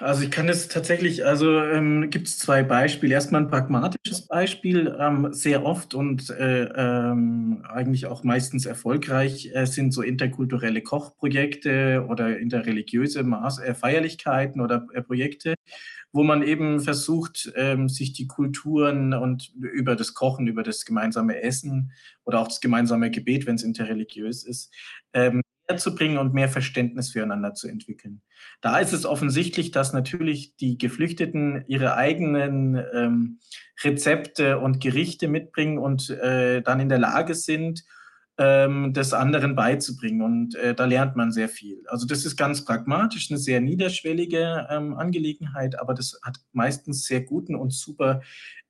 Also 0.00 0.22
ich 0.24 0.30
kann 0.30 0.48
es 0.48 0.68
tatsächlich, 0.68 1.24
also 1.24 1.62
ähm, 1.62 2.10
gibt 2.10 2.28
es 2.28 2.38
zwei 2.38 2.62
Beispiele. 2.62 3.14
Erstmal 3.14 3.42
ein 3.42 3.48
pragmatisches 3.48 4.26
Beispiel. 4.26 4.94
Ähm, 4.98 5.32
sehr 5.32 5.64
oft 5.64 5.94
und 5.94 6.28
äh, 6.30 6.64
ähm, 6.64 7.64
eigentlich 7.68 8.06
auch 8.06 8.24
meistens 8.24 8.66
erfolgreich 8.66 9.50
äh, 9.54 9.66
sind 9.66 9.92
so 9.92 10.02
interkulturelle 10.02 10.82
Kochprojekte 10.82 12.04
oder 12.08 12.38
interreligiöse 12.38 13.22
Maß 13.22 13.60
äh, 13.60 13.74
Feierlichkeiten 13.74 14.60
oder 14.60 14.86
äh, 14.92 15.02
Projekte, 15.02 15.54
wo 16.12 16.22
man 16.22 16.42
eben 16.42 16.80
versucht, 16.80 17.52
ähm, 17.54 17.88
sich 17.88 18.12
die 18.12 18.26
Kulturen 18.26 19.12
und 19.14 19.52
über 19.60 19.94
das 19.94 20.14
Kochen, 20.14 20.46
über 20.46 20.62
das 20.62 20.84
gemeinsame 20.84 21.42
Essen 21.42 21.92
oder 22.24 22.40
auch 22.40 22.48
das 22.48 22.60
gemeinsame 22.60 23.10
Gebet, 23.10 23.46
wenn 23.46 23.56
es 23.56 23.62
interreligiös 23.62 24.44
ist, 24.44 24.72
ähm, 25.12 25.42
zu 25.76 25.94
bringen 25.94 26.16
und 26.16 26.32
mehr 26.32 26.48
Verständnis 26.48 27.10
füreinander 27.10 27.52
zu 27.52 27.68
entwickeln. 27.68 28.22
Da 28.62 28.78
ist 28.78 28.94
es 28.94 29.04
offensichtlich, 29.04 29.70
dass 29.70 29.92
natürlich 29.92 30.56
die 30.56 30.78
Geflüchteten 30.78 31.64
ihre 31.66 31.94
eigenen 31.94 32.82
ähm, 32.94 33.40
Rezepte 33.84 34.58
und 34.58 34.80
Gerichte 34.80 35.28
mitbringen 35.28 35.78
und 35.78 36.08
äh, 36.08 36.62
dann 36.62 36.80
in 36.80 36.88
der 36.88 36.98
Lage 36.98 37.34
sind, 37.34 37.84
ähm, 38.38 38.92
des 38.92 39.12
anderen 39.12 39.54
beizubringen. 39.54 40.22
Und 40.22 40.54
äh, 40.54 40.74
da 40.74 40.84
lernt 40.84 41.16
man 41.16 41.32
sehr 41.32 41.48
viel. 41.48 41.82
Also 41.88 42.06
das 42.06 42.24
ist 42.24 42.36
ganz 42.36 42.64
pragmatisch, 42.64 43.30
eine 43.30 43.38
sehr 43.38 43.60
niederschwellige 43.60 44.68
ähm, 44.70 44.94
Angelegenheit, 44.96 45.78
aber 45.78 45.94
das 45.94 46.18
hat 46.22 46.38
meistens 46.52 47.04
sehr 47.04 47.20
guten 47.20 47.54
und 47.56 47.72
super 47.72 48.22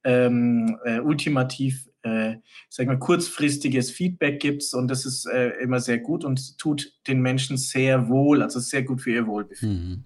ähm, 0.04 0.78
äh, 0.84 1.00
ultimativ 1.00 1.88
äh, 2.02 2.37
sag 2.68 2.87
mal, 2.87 2.98
kurzfristiges 2.98 3.90
Feedback 3.90 4.40
gibt 4.40 4.64
und 4.72 4.88
das 4.88 5.04
ist 5.04 5.26
äh, 5.26 5.50
immer 5.60 5.80
sehr 5.80 5.98
gut 5.98 6.25
und 6.25 6.58
tut 6.58 6.92
den 7.06 7.20
Menschen 7.20 7.56
sehr 7.56 8.08
wohl, 8.08 8.42
also 8.42 8.60
sehr 8.60 8.82
gut 8.82 9.02
für 9.02 9.10
ihr 9.10 9.26
Wohlbefinden. 9.26 9.90
Mhm. 9.90 10.04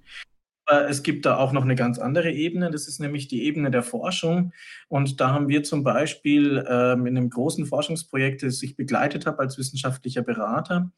Aber 0.72 0.88
es 0.88 1.02
gibt 1.02 1.26
da 1.26 1.36
auch 1.36 1.52
noch 1.52 1.64
eine 1.64 1.74
ganz 1.74 1.98
andere 1.98 2.30
Ebene, 2.30 2.70
das 2.70 2.88
ist 2.88 2.98
nämlich 2.98 3.28
die 3.28 3.42
Ebene 3.42 3.70
der 3.70 3.82
Forschung. 3.82 4.52
Und 4.88 5.20
da 5.20 5.28
haben 5.30 5.48
wir 5.48 5.62
zum 5.64 5.84
Beispiel 5.84 6.64
ähm, 6.66 7.04
in 7.06 7.16
einem 7.16 7.28
großen 7.28 7.66
Forschungsprojekt, 7.66 8.42
das 8.42 8.62
ich 8.62 8.74
begleitet 8.74 9.26
habe 9.26 9.40
als 9.40 9.58
wissenschaftlicher 9.58 10.22
Berater, 10.22 10.90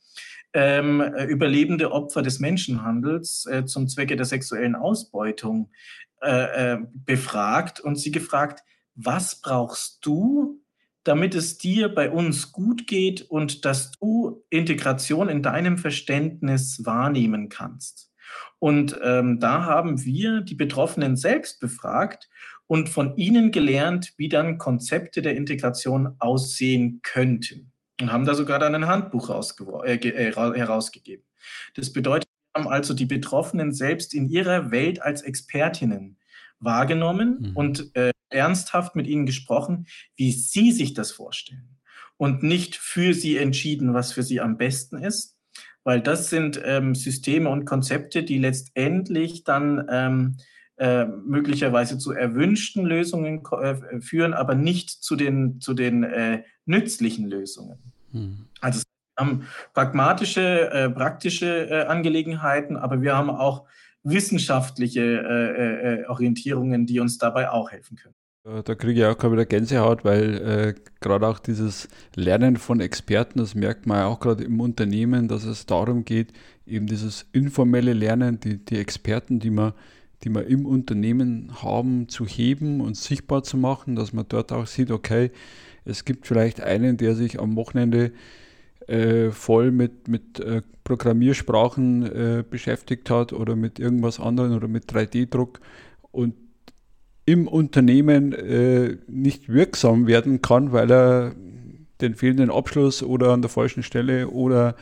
ähm, 0.53 1.01
überlebende 1.29 1.91
Opfer 1.91 2.23
des 2.23 2.39
Menschenhandels 2.39 3.47
äh, 3.51 3.65
zum 3.65 3.89
Zwecke 3.89 4.15
der 4.15 4.27
sexuellen 4.27 4.77
Ausbeutung 4.77 5.71
äh, 6.23 6.75
äh, 6.75 6.79
befragt 6.93 7.81
und 7.81 7.97
sie 7.97 8.13
gefragt, 8.13 8.63
was 8.95 9.41
brauchst 9.41 10.07
du, 10.07 10.61
damit 11.03 11.35
es 11.35 11.59
dir 11.59 11.93
bei 11.93 12.13
uns 12.13 12.53
gut 12.53 12.87
geht 12.87 13.23
und 13.23 13.65
dass 13.65 13.91
du 13.91 14.45
Integration 14.51 15.29
in 15.29 15.43
deinem 15.43 15.79
Verständnis 15.79 16.85
wahrnehmen 16.85 17.49
kannst. 17.49 18.14
Und 18.59 18.99
ähm, 19.03 19.41
da 19.41 19.65
haben 19.65 20.05
wir 20.05 20.41
die 20.41 20.55
Betroffenen 20.55 21.17
selbst 21.17 21.61
befragt 21.61 22.29
und 22.67 22.89
von 22.89 23.17
ihnen 23.17 23.51
gelernt, 23.51 24.15
wie 24.17 24.29
dann 24.29 24.59
Konzepte 24.59 25.23
der 25.23 25.37
Integration 25.37 26.17
aussehen 26.19 27.01
könnten. 27.03 27.73
Und 28.01 28.13
haben 28.13 28.25
da 28.25 28.35
sogar 28.35 28.59
dann 28.59 28.75
ein 28.75 28.87
Handbuch 28.87 29.31
äh, 29.85 29.95
äh, 29.95 30.33
herausgegeben. 30.35 31.25
Das 31.75 31.93
bedeutet, 31.93 32.29
wir 32.55 32.63
haben 32.63 32.73
also 32.73 32.95
die 32.95 33.07
Betroffenen 33.07 33.73
selbst 33.73 34.15
in 34.15 34.29
ihrer 34.29 34.71
Welt 34.71 35.03
als 35.03 35.23
Expertinnen 35.23 36.19
wahrgenommen 36.59 37.39
mhm. 37.41 37.57
und 37.57 37.97
äh, 37.97 38.13
ernsthaft 38.31 38.97
mit 38.97 39.07
ihnen 39.07 39.27
gesprochen, 39.27 39.87
wie 40.17 40.33
sie 40.33 40.73
sich 40.73 40.95
das 40.95 41.13
vorstellen 41.13 41.75
und 42.17 42.43
nicht 42.43 42.77
für 42.77 43.15
sie 43.15 43.37
entschieden, 43.37 43.95
was 43.95 44.13
für 44.13 44.23
sie 44.23 44.41
am 44.41 44.57
besten 44.57 44.99
ist, 44.99 45.34
weil 45.85 46.01
das 46.01 46.31
sind 46.31 46.61
ähm, 46.65 46.95
Systeme 46.95 47.51
und 47.51 47.67
Konzepte, 47.67 48.23
die 48.25 48.39
letztendlich 48.39 49.45
dann 49.45 49.87
ähm, 49.91 50.37
äh, 50.77 51.05
möglicherweise 51.05 51.99
zu 51.99 52.13
erwünschten 52.13 52.85
Lösungen 52.85 53.43
äh, 53.53 54.01
führen, 54.01 54.35
aber 54.35 54.55
nicht 54.55 54.91
zu 54.91 55.15
den, 55.15 55.61
zu 55.61 55.75
den 55.75 56.03
äh, 56.03 56.43
nützlichen 56.67 57.29
Lösungen. 57.29 57.79
Mhm. 58.11 58.47
Also 58.61 58.81
wir 58.81 59.25
haben 59.25 59.47
pragmatische, 59.73 60.71
äh, 60.71 60.91
praktische 60.91 61.71
äh, 61.71 61.85
Angelegenheiten, 61.85 62.77
aber 62.77 63.03
wir 63.03 63.17
haben 63.17 63.31
auch 63.31 63.67
wissenschaftliche 64.03 65.01
äh, 65.01 66.01
äh, 66.01 66.07
Orientierungen, 66.07 66.87
die 66.87 67.01
uns 67.01 67.19
dabei 67.19 67.51
auch 67.51 67.71
helfen 67.71 67.97
können. 67.97 68.14
Da 68.45 68.75
kriege 68.75 69.01
ich 69.01 69.07
auch 69.07 69.17
gerade 69.17 69.33
wieder 69.33 69.47
Gänsehaut, 69.47 70.05
weil 70.05 70.35
äh, 70.35 70.75
gerade 71.01 71.27
auch 71.27 71.39
dieses 71.39 71.89
Lernen 72.15 72.59
von 72.59 72.79
Experten, 72.79 73.39
das 73.39 73.55
merkt 73.55 73.87
man 73.87 74.03
auch 74.03 74.21
gerade 74.21 74.45
im 74.45 74.61
Unternehmen, 74.61 75.29
dass 75.29 75.45
es 75.45 75.65
darum 75.65 76.05
geht, 76.05 76.31
eben 76.67 76.87
dieses 76.87 77.25
informelle 77.33 77.95
Lernen, 77.95 78.39
die, 78.41 78.59
die 78.59 78.77
Experten, 78.77 79.41
die 79.41 79.49
man, 79.49 79.73
die 80.25 80.29
man 80.29 80.47
im 80.47 80.67
Unternehmen 80.67 81.53
haben, 81.63 82.11
zu 82.11 82.27
heben 82.27 82.83
und 82.83 82.99
sichtbar 82.99 83.45
zu 83.45 83.57
machen, 83.57 83.97
dass 83.97 84.13
man 84.13 84.27
dort 84.29 84.53
auch 84.53 84.67
sieht, 84.67 84.91
okay, 84.91 85.31
es 85.87 86.05
gibt 86.05 86.27
vielleicht 86.27 86.61
einen, 86.61 86.99
der 86.99 87.15
sich 87.15 87.41
am 87.41 87.57
Wochenende 87.57 88.13
äh, 88.89 89.31
voll 89.31 89.71
mit, 89.71 90.07
mit 90.09 90.39
äh, 90.41 90.61
Programmiersprachen 90.85 92.03
äh, 92.03 92.45
beschäftigt 92.49 93.09
hat 93.09 93.33
oder 93.33 93.57
mit 93.57 93.79
irgendwas 93.79 94.21
anderem 94.21 94.53
oder 94.53 94.69
mit 94.69 94.85
3D-Druck 94.93 95.61
und 96.13 96.35
im 97.27 97.49
Unternehmen 97.49 98.33
äh, 98.33 98.97
nicht 99.09 99.49
wirksam 99.49 100.07
werden 100.07 100.43
kann, 100.43 100.73
weil 100.73 100.91
er 100.91 101.35
den 102.01 102.15
fehlenden 102.15 102.51
Abschluss 102.51 103.03
oder 103.03 103.33
an 103.33 103.43
der 103.43 103.49
falschen 103.49 103.83
Stelle 103.83 104.29
oder 104.29 104.77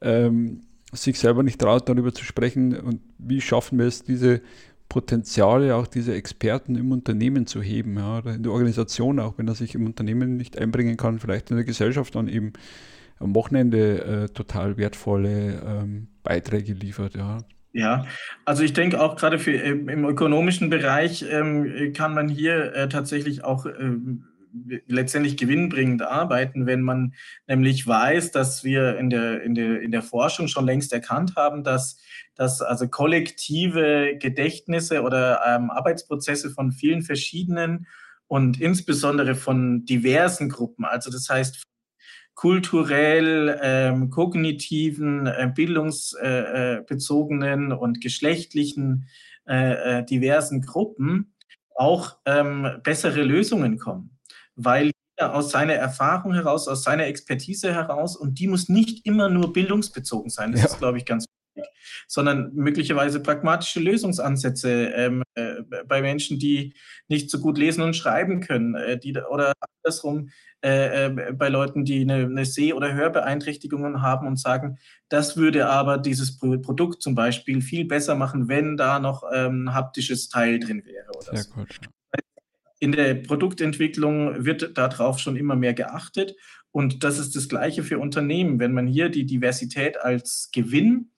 ähm, 0.00 0.62
sich 0.92 1.18
selber 1.18 1.42
nicht 1.42 1.60
traut, 1.60 1.88
darüber 1.88 2.14
zu 2.14 2.24
sprechen. 2.24 2.78
Und 2.78 3.00
wie 3.18 3.40
schaffen 3.40 3.78
wir 3.78 3.86
es, 3.86 4.02
diese 4.02 4.40
Potenziale, 4.88 5.74
auch 5.74 5.86
diese 5.86 6.14
Experten 6.14 6.76
im 6.76 6.92
Unternehmen 6.92 7.46
zu 7.46 7.60
heben, 7.60 7.96
ja, 7.96 8.18
oder 8.18 8.34
in 8.34 8.42
der 8.42 8.52
Organisation 8.52 9.18
auch, 9.18 9.38
wenn 9.38 9.48
er 9.48 9.54
sich 9.54 9.74
im 9.74 9.86
Unternehmen 9.86 10.36
nicht 10.36 10.58
einbringen 10.58 10.96
kann, 10.96 11.18
vielleicht 11.18 11.50
in 11.50 11.56
der 11.56 11.64
Gesellschaft 11.64 12.14
dann 12.14 12.28
eben 12.28 12.52
am 13.18 13.34
Wochenende 13.34 14.04
äh, 14.04 14.28
total 14.28 14.76
wertvolle 14.76 15.62
ähm, 15.66 16.08
Beiträge 16.22 16.74
liefert. 16.74 17.16
Ja. 17.16 17.38
Ja, 17.76 18.06
also 18.44 18.62
ich 18.62 18.72
denke 18.72 19.00
auch 19.00 19.16
gerade 19.16 19.40
für 19.40 19.50
ähm, 19.50 19.88
im 19.88 20.04
ökonomischen 20.04 20.70
Bereich 20.70 21.24
ähm, 21.28 21.92
kann 21.92 22.14
man 22.14 22.28
hier 22.28 22.72
äh, 22.72 22.88
tatsächlich 22.88 23.42
auch 23.42 23.66
ähm, 23.66 24.26
letztendlich 24.86 25.36
gewinnbringend 25.36 26.02
arbeiten, 26.02 26.66
wenn 26.66 26.82
man 26.82 27.14
nämlich 27.48 27.84
weiß, 27.84 28.30
dass 28.30 28.62
wir 28.62 28.96
in 28.96 29.10
der, 29.10 29.42
in 29.42 29.56
der, 29.56 29.80
in 29.82 29.90
der 29.90 30.02
Forschung 30.02 30.46
schon 30.46 30.66
längst 30.66 30.92
erkannt 30.92 31.34
haben, 31.34 31.64
dass, 31.64 32.00
dass 32.36 32.62
also 32.62 32.86
kollektive 32.86 34.18
Gedächtnisse 34.20 35.02
oder 35.02 35.40
ähm, 35.44 35.72
Arbeitsprozesse 35.72 36.50
von 36.50 36.70
vielen 36.70 37.02
verschiedenen 37.02 37.88
und 38.28 38.60
insbesondere 38.60 39.34
von 39.34 39.84
diversen 39.84 40.48
Gruppen, 40.48 40.84
also 40.84 41.10
das 41.10 41.28
heißt 41.28 41.64
kulturell, 42.34 43.58
ähm, 43.62 44.10
kognitiven, 44.10 45.26
äh, 45.26 45.50
bildungsbezogenen 45.54 47.70
äh, 47.70 47.74
und 47.74 48.00
geschlechtlichen 48.00 49.06
äh, 49.46 49.98
äh, 49.98 50.04
diversen 50.04 50.62
Gruppen 50.62 51.34
auch 51.76 52.16
ähm, 52.24 52.80
bessere 52.82 53.22
Lösungen 53.22 53.78
kommen, 53.78 54.18
weil 54.56 54.90
jeder 55.16 55.34
aus 55.34 55.50
seiner 55.50 55.74
Erfahrung 55.74 56.34
heraus, 56.34 56.68
aus 56.68 56.82
seiner 56.82 57.06
Expertise 57.06 57.72
heraus, 57.72 58.16
und 58.16 58.38
die 58.38 58.48
muss 58.48 58.68
nicht 58.68 59.06
immer 59.06 59.28
nur 59.28 59.52
bildungsbezogen 59.52 60.30
sein, 60.30 60.52
das 60.52 60.62
ja. 60.62 60.66
ist, 60.68 60.78
glaube 60.78 60.98
ich, 60.98 61.04
ganz 61.04 61.24
wichtig, 61.24 61.43
sondern 62.06 62.52
möglicherweise 62.54 63.20
pragmatische 63.20 63.80
Lösungsansätze 63.80 64.92
ähm, 64.94 65.22
äh, 65.34 65.62
bei 65.86 66.02
Menschen, 66.02 66.38
die 66.38 66.74
nicht 67.08 67.30
so 67.30 67.40
gut 67.40 67.58
lesen 67.58 67.82
und 67.82 67.94
schreiben 67.94 68.40
können, 68.40 68.74
äh, 68.74 68.98
die, 68.98 69.16
oder 69.16 69.52
andersrum 69.82 70.30
äh, 70.64 71.06
äh, 71.06 71.32
bei 71.32 71.48
Leuten, 71.48 71.84
die 71.84 72.00
eine, 72.00 72.24
eine 72.24 72.46
Seh- 72.46 72.72
oder 72.72 72.94
Hörbeeinträchtigungen 72.94 74.00
haben 74.00 74.26
und 74.26 74.38
sagen, 74.38 74.78
das 75.08 75.36
würde 75.36 75.68
aber 75.68 75.98
dieses 75.98 76.38
Produkt 76.38 77.02
zum 77.02 77.14
Beispiel 77.14 77.60
viel 77.60 77.84
besser 77.84 78.14
machen, 78.14 78.48
wenn 78.48 78.76
da 78.76 78.98
noch 78.98 79.24
ähm, 79.32 79.64
ein 79.64 79.74
haptisches 79.74 80.28
Teil 80.28 80.58
drin 80.58 80.82
wäre. 80.84 81.10
Oder 81.10 81.36
Sehr 81.36 81.42
so. 81.42 81.52
gut. 81.52 81.80
In 82.80 82.92
der 82.92 83.14
Produktentwicklung 83.14 84.44
wird 84.44 84.76
darauf 84.76 85.18
schon 85.18 85.36
immer 85.36 85.56
mehr 85.56 85.74
geachtet. 85.74 86.34
Und 86.70 87.04
das 87.04 87.18
ist 87.18 87.36
das 87.36 87.48
Gleiche 87.48 87.82
für 87.82 87.98
Unternehmen. 87.98 88.58
Wenn 88.58 88.72
man 88.72 88.86
hier 88.86 89.08
die 89.08 89.26
Diversität 89.26 89.96
als 89.98 90.50
Gewinn 90.52 91.10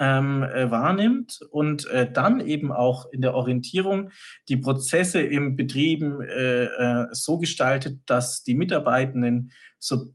ähm, 0.00 0.42
äh, 0.42 0.70
wahrnimmt 0.70 1.40
und 1.50 1.86
äh, 1.88 2.10
dann 2.10 2.40
eben 2.40 2.72
auch 2.72 3.12
in 3.12 3.20
der 3.20 3.34
Orientierung 3.34 4.10
die 4.48 4.56
Prozesse 4.56 5.20
im 5.20 5.56
Betrieben 5.56 6.22
äh, 6.22 6.64
äh, 6.64 7.06
so 7.12 7.38
gestaltet, 7.38 8.00
dass 8.06 8.42
die 8.42 8.54
Mitarbeitenden 8.54 9.52
so 9.78 10.14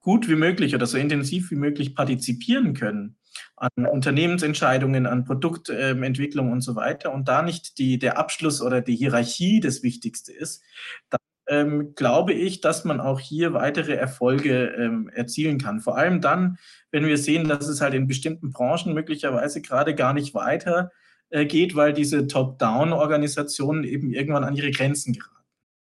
gut 0.00 0.28
wie 0.28 0.36
möglich 0.36 0.74
oder 0.74 0.86
so 0.86 0.98
intensiv 0.98 1.50
wie 1.50 1.56
möglich 1.56 1.94
partizipieren 1.94 2.74
können 2.74 3.16
an 3.56 3.86
Unternehmensentscheidungen, 3.86 5.06
an 5.06 5.24
Produktentwicklung 5.24 6.52
und 6.52 6.60
so 6.60 6.76
weiter 6.76 7.12
und 7.14 7.28
da 7.28 7.42
nicht 7.42 7.78
die, 7.78 7.98
der 7.98 8.18
Abschluss 8.18 8.60
oder 8.60 8.82
die 8.82 8.96
Hierarchie 8.96 9.60
das 9.60 9.82
Wichtigste 9.82 10.32
ist, 10.32 10.62
dann 11.08 11.20
ähm, 11.52 11.94
glaube 11.94 12.32
ich, 12.32 12.62
dass 12.62 12.84
man 12.84 12.98
auch 12.98 13.20
hier 13.20 13.52
weitere 13.52 13.92
Erfolge 13.92 14.68
ähm, 14.68 15.10
erzielen 15.12 15.58
kann. 15.58 15.80
Vor 15.80 15.98
allem 15.98 16.22
dann, 16.22 16.56
wenn 16.90 17.04
wir 17.04 17.18
sehen, 17.18 17.46
dass 17.46 17.68
es 17.68 17.82
halt 17.82 17.92
in 17.92 18.06
bestimmten 18.06 18.50
Branchen 18.50 18.94
möglicherweise 18.94 19.60
gerade 19.60 19.94
gar 19.94 20.14
nicht 20.14 20.34
weiter 20.34 20.90
äh, 21.28 21.44
geht, 21.44 21.76
weil 21.76 21.92
diese 21.92 22.26
Top-Down-Organisationen 22.26 23.84
eben 23.84 24.10
irgendwann 24.10 24.44
an 24.44 24.56
ihre 24.56 24.70
Grenzen 24.70 25.12
geraten. 25.12 25.36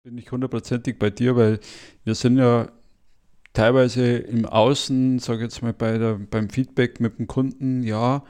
Bin 0.04 0.16
ich 0.16 0.32
hundertprozentig 0.32 0.98
bei 0.98 1.10
dir, 1.10 1.36
weil 1.36 1.60
wir 2.04 2.14
sind 2.14 2.38
ja 2.38 2.72
teilweise 3.52 4.16
im 4.16 4.46
Außen, 4.46 5.18
sage 5.18 5.42
jetzt 5.42 5.62
mal 5.62 5.74
bei 5.74 5.98
der, 5.98 6.14
beim 6.14 6.48
Feedback 6.48 6.98
mit 6.98 7.18
dem 7.18 7.26
Kunden, 7.26 7.82
ja, 7.82 8.24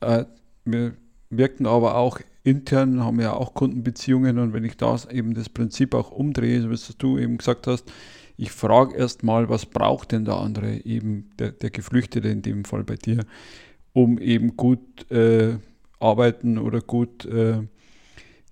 äh, 0.00 0.26
wir 0.66 0.94
wirken 1.30 1.66
aber 1.66 1.96
auch 1.96 2.20
intern, 2.44 3.02
haben 3.02 3.20
ja 3.20 3.32
auch 3.32 3.54
Kundenbeziehungen 3.54 4.38
und 4.38 4.52
wenn 4.52 4.64
ich 4.64 4.76
da 4.76 4.96
eben 5.10 5.34
das 5.34 5.48
Prinzip 5.48 5.94
auch 5.94 6.10
umdrehe, 6.10 6.60
so 6.60 6.70
wie 6.70 6.94
du 6.98 7.18
eben 7.18 7.38
gesagt 7.38 7.66
hast, 7.66 7.90
ich 8.36 8.50
frage 8.50 8.96
erst 8.96 9.22
mal, 9.22 9.48
was 9.48 9.66
braucht 9.66 10.12
denn 10.12 10.24
der 10.24 10.36
andere, 10.36 10.84
eben 10.84 11.30
der, 11.38 11.52
der 11.52 11.70
Geflüchtete 11.70 12.28
in 12.28 12.42
dem 12.42 12.64
Fall 12.64 12.84
bei 12.84 12.96
dir, 12.96 13.24
um 13.92 14.18
eben 14.18 14.56
gut 14.56 15.10
äh, 15.10 15.56
arbeiten 16.00 16.58
oder 16.58 16.80
gut 16.80 17.24
äh, 17.24 17.62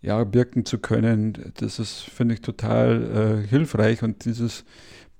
ja, 0.00 0.32
wirken 0.32 0.64
zu 0.64 0.78
können. 0.78 1.52
Das 1.56 1.78
ist, 1.78 2.00
finde 2.00 2.34
ich, 2.34 2.40
total 2.40 3.42
äh, 3.44 3.48
hilfreich 3.48 4.02
und 4.02 4.24
dieses 4.24 4.64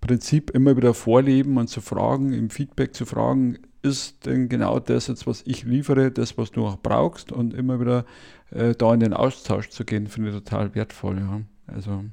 Prinzip 0.01 0.51
immer 0.51 0.77
wieder 0.77 0.95
vorleben 0.95 1.57
und 1.57 1.69
zu 1.69 1.81
fragen, 1.81 2.33
im 2.33 2.51
Feedback 2.51 2.95
zu 2.95 3.05
fragen, 3.05 3.59
ist 3.83 4.27
denn 4.27 4.49
genau 4.49 4.79
das 4.79 5.09
jetzt, 5.09 5.27
was 5.27 5.43
ich 5.45 5.65
liefere, 5.65 6.11
das, 6.11 6.39
was 6.39 6.53
du 6.53 6.67
auch 6.67 6.79
brauchst 6.79 7.33
und 7.33 7.53
immer 7.53 7.81
wieder 7.81 8.05
äh, 8.51 8.75
da 8.75 8.95
in 8.95 9.01
den 9.01 9.13
Austausch 9.13 9.71
zu 9.71 9.85
gehen, 9.85 10.07
finde 10.07 10.31
ich 10.31 10.35
total 10.37 10.75
wertvoll. 10.75 11.19
Ja. 11.19 11.41
Also 11.67 12.05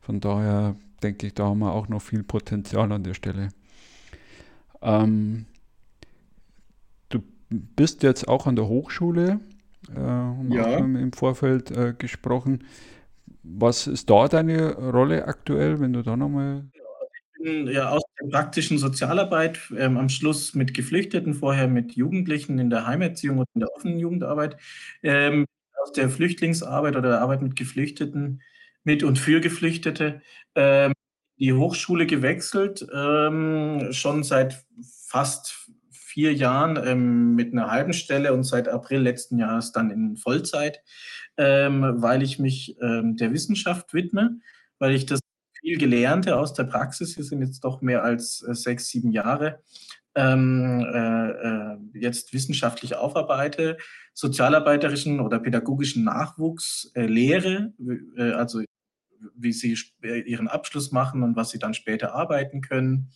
von 0.00 0.20
daher 0.20 0.76
denke 1.02 1.26
ich, 1.26 1.34
da 1.34 1.46
haben 1.46 1.60
wir 1.60 1.72
auch 1.72 1.88
noch 1.88 2.02
viel 2.02 2.22
Potenzial 2.22 2.92
an 2.92 3.02
der 3.02 3.14
Stelle. 3.14 3.48
Ähm, 4.82 5.46
du 7.08 7.20
bist 7.48 8.02
jetzt 8.02 8.28
auch 8.28 8.46
an 8.46 8.56
der 8.56 8.68
Hochschule, 8.68 9.40
äh, 9.94 10.00
haben 10.00 10.52
ja. 10.52 10.76
im 10.76 11.12
Vorfeld 11.12 11.70
äh, 11.70 11.94
gesprochen. 11.96 12.64
Was 13.42 13.86
ist 13.86 14.10
da 14.10 14.28
deine 14.28 14.74
Rolle 14.74 15.26
aktuell, 15.26 15.80
wenn 15.80 15.94
du 15.94 16.02
da 16.02 16.16
nochmal 16.16 16.64
ja 17.42 17.88
aus 17.90 18.02
der 18.20 18.28
praktischen 18.28 18.78
Sozialarbeit, 18.78 19.58
ähm, 19.76 19.96
am 19.96 20.08
Schluss 20.08 20.54
mit 20.54 20.74
Geflüchteten, 20.74 21.34
vorher 21.34 21.68
mit 21.68 21.92
Jugendlichen 21.92 22.58
in 22.58 22.70
der 22.70 22.86
Heimerziehung 22.86 23.38
und 23.38 23.48
in 23.54 23.60
der 23.60 23.74
offenen 23.74 23.98
Jugendarbeit, 23.98 24.56
ähm, 25.02 25.46
aus 25.82 25.92
der 25.92 26.10
Flüchtlingsarbeit 26.10 26.96
oder 26.96 27.10
der 27.10 27.20
Arbeit 27.20 27.42
mit 27.42 27.56
Geflüchteten, 27.56 28.42
mit 28.84 29.02
und 29.02 29.18
für 29.18 29.40
Geflüchtete, 29.40 30.22
ähm, 30.54 30.92
die 31.38 31.52
Hochschule 31.54 32.06
gewechselt, 32.06 32.86
ähm, 32.94 33.88
schon 33.92 34.22
seit 34.24 34.64
fast 35.06 35.68
vier 35.90 36.34
Jahren 36.34 36.78
ähm, 36.84 37.34
mit 37.34 37.52
einer 37.52 37.70
halben 37.70 37.92
Stelle 37.94 38.34
und 38.34 38.44
seit 38.44 38.68
April 38.68 39.00
letzten 39.00 39.38
Jahres 39.38 39.72
dann 39.72 39.90
in 39.90 40.16
Vollzeit, 40.16 40.82
ähm, 41.38 41.94
weil 42.02 42.22
ich 42.22 42.38
mich 42.38 42.76
der 42.80 43.32
Wissenschaft 43.32 43.94
widme, 43.94 44.40
weil 44.78 44.94
ich 44.94 45.06
das 45.06 45.20
viel 45.60 45.78
Gelernte 45.78 46.36
aus 46.36 46.52
der 46.54 46.64
Praxis, 46.64 47.16
wir 47.16 47.24
sind 47.24 47.42
jetzt 47.42 47.64
doch 47.64 47.80
mehr 47.82 48.02
als 48.02 48.42
äh, 48.42 48.54
sechs, 48.54 48.88
sieben 48.88 49.12
Jahre, 49.12 49.62
ähm, 50.14 50.80
äh, 50.92 51.30
äh, 51.30 51.76
jetzt 51.94 52.32
wissenschaftlich 52.32 52.96
aufarbeite, 52.96 53.76
sozialarbeiterischen 54.14 55.20
oder 55.20 55.38
pädagogischen 55.38 56.04
Nachwuchs 56.04 56.90
äh, 56.94 57.06
lehre, 57.06 57.72
äh, 58.16 58.32
also 58.32 58.62
wie 59.36 59.52
sie 59.52 59.78
äh, 60.02 60.20
ihren 60.20 60.48
Abschluss 60.48 60.92
machen 60.92 61.22
und 61.22 61.36
was 61.36 61.50
sie 61.50 61.58
dann 61.58 61.74
später 61.74 62.14
arbeiten 62.14 62.60
können 62.60 63.12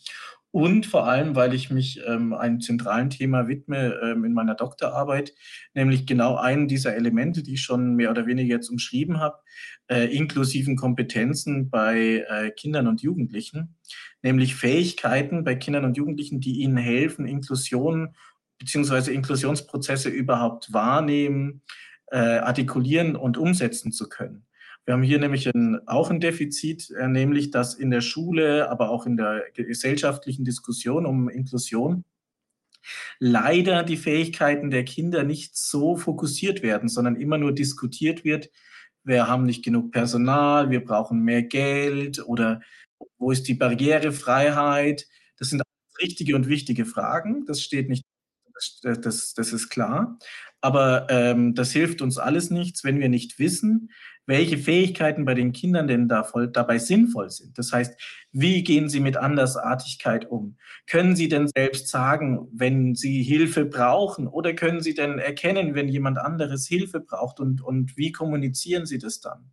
und 0.55 0.87
vor 0.87 1.09
allem, 1.09 1.35
weil 1.35 1.53
ich 1.53 1.71
mich 1.71 2.01
ähm, 2.07 2.33
einem 2.33 2.61
zentralen 2.61 3.11
Thema 3.11 3.49
widme 3.49 3.99
ähm, 4.01 4.25
in 4.25 4.33
meiner 4.33 4.55
Doktorarbeit, 4.55 5.35
nämlich 5.75 6.07
genau 6.07 6.37
einen 6.37 6.69
dieser 6.69 6.95
Elemente, 6.95 7.43
die 7.43 7.55
ich 7.55 7.63
schon 7.63 7.97
mehr 7.97 8.13
oder 8.13 8.27
weniger 8.27 8.55
jetzt 8.55 8.69
umschrieben 8.69 9.19
habe, 9.19 9.37
äh, 9.89 10.17
inklusiven 10.17 10.77
Kompetenzen 10.77 11.71
bei 11.71 12.25
äh, 12.29 12.53
Kindern 12.53 12.87
und 12.87 13.03
Jugendlichen, 13.03 13.75
nämlich 14.23 14.55
Fähigkeiten 14.55 15.43
bei 15.43 15.57
Kindern 15.57 15.87
und 15.87 15.97
Jugendlichen, 15.97 16.39
die 16.39 16.61
ihnen 16.61 16.77
helfen, 16.77 17.27
Inklusion 17.27 18.15
bzw. 18.61 19.13
Inklusionsprozesse 19.13 20.09
überhaupt 20.09 20.73
wahrnehmen, 20.73 21.63
äh, 22.13 22.19
artikulieren 22.19 23.17
und 23.17 23.39
umsetzen 23.39 23.91
zu 23.91 24.09
können. 24.09 24.47
Wir 24.85 24.95
haben 24.95 25.03
hier 25.03 25.19
nämlich 25.19 25.47
ein, 25.47 25.81
auch 25.87 26.11
ein 26.11 26.21
Defizit, 26.21 26.91
äh, 26.91 27.09
nämlich 27.09 27.51
dass 27.51 27.75
in 27.75 27.91
der 27.91 28.01
Schule, 28.01 28.71
aber 28.71 28.91
auch 28.91 29.07
in 29.07 29.17
der 29.17 29.45
gesellschaftlichen 29.55 30.45
Diskussion 30.45 31.07
um 31.07 31.29
Inklusion 31.29 32.05
leider 33.19 33.83
die 33.83 33.97
Fähigkeiten 33.97 34.71
der 34.71 34.85
Kinder 34.85 35.25
nicht 35.25 35.57
so 35.57 35.97
fokussiert 35.97 36.63
werden, 36.63 36.89
sondern 36.89 37.17
immer 37.17 37.39
nur 37.39 37.53
diskutiert 37.53 38.25
wird, 38.25 38.51
wir 39.05 39.29
haben 39.29 39.45
nicht 39.45 39.63
genug 39.63 39.93
Personal, 39.93 40.71
wir 40.71 40.83
brauchen 40.83 41.21
mehr 41.21 41.43
Geld 41.43 42.27
oder 42.27 42.63
wo 43.19 43.31
ist 43.31 43.47
die 43.49 43.55
Barrierefreiheit? 43.55 45.07
Das 45.37 45.51
sind 45.51 45.63
richtige 46.01 46.35
und 46.35 46.49
wichtige 46.49 46.87
Fragen. 46.87 47.45
Das 47.45 47.61
steht 47.61 47.91
nicht, 47.91 48.05
das, 48.83 49.35
das, 49.35 49.53
ist 49.53 49.69
klar. 49.69 50.19
Aber 50.63 51.07
ähm, 51.11 51.55
das 51.55 51.73
hilft 51.73 52.01
uns 52.01 52.17
alles 52.17 52.51
nichts, 52.51 52.83
wenn 52.83 52.99
wir 52.99 53.11
nicht 53.11 53.39
wissen, 53.39 53.91
welche 54.27 54.59
Fähigkeiten 54.59 55.25
bei 55.25 55.35
den 55.35 55.53
Kindern 55.53 55.87
denn 55.87 56.09
da 56.09 56.25
voll, 56.25 56.49
dabei 56.49 56.79
sinnvoll 56.79 57.31
sind. 57.31 57.59
Das 57.59 57.73
heißt, 57.73 58.01
wie 58.33 58.63
gehen 58.63 58.89
sie 58.89 59.01
mit 59.01 59.17
Andersartigkeit 59.17 60.31
um? 60.31 60.57
Können 60.87 61.15
sie 61.15 61.29
denn 61.29 61.49
selbst 61.49 61.89
sagen, 61.89 62.49
wenn 62.53 62.95
sie 62.95 63.23
Hilfe 63.23 63.65
brauchen? 63.65 64.27
Oder 64.27 64.55
können 64.55 64.81
sie 64.81 64.95
denn 64.95 65.19
erkennen, 65.19 65.75
wenn 65.75 65.89
jemand 65.89 66.19
anderes 66.19 66.67
Hilfe 66.67 67.01
braucht? 67.01 67.41
Und, 67.41 67.63
und 67.63 67.97
wie 67.97 68.13
kommunizieren 68.13 68.87
sie 68.87 68.99
das 68.99 69.21
dann? 69.21 69.51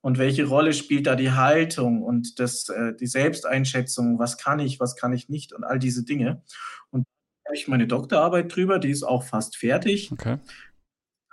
Und 0.00 0.18
welche 0.18 0.46
Rolle 0.46 0.72
spielt 0.72 1.06
da 1.06 1.16
die 1.16 1.32
Haltung 1.32 2.02
und 2.02 2.38
das, 2.38 2.68
äh, 2.68 2.94
die 2.94 3.06
Selbsteinschätzung? 3.06 4.18
Was 4.18 4.38
kann 4.38 4.60
ich, 4.60 4.78
was 4.78 4.96
kann 4.96 5.12
ich 5.12 5.28
nicht? 5.28 5.52
Und 5.52 5.64
all 5.64 5.78
diese 5.78 6.04
Dinge. 6.04 6.42
Und 6.90 7.04
da 7.44 7.50
habe 7.50 7.56
ich 7.56 7.68
meine 7.68 7.86
Doktorarbeit 7.86 8.54
drüber, 8.54 8.78
die 8.78 8.90
ist 8.90 9.02
auch 9.02 9.24
fast 9.24 9.56
fertig. 9.56 10.12
Okay. 10.12 10.38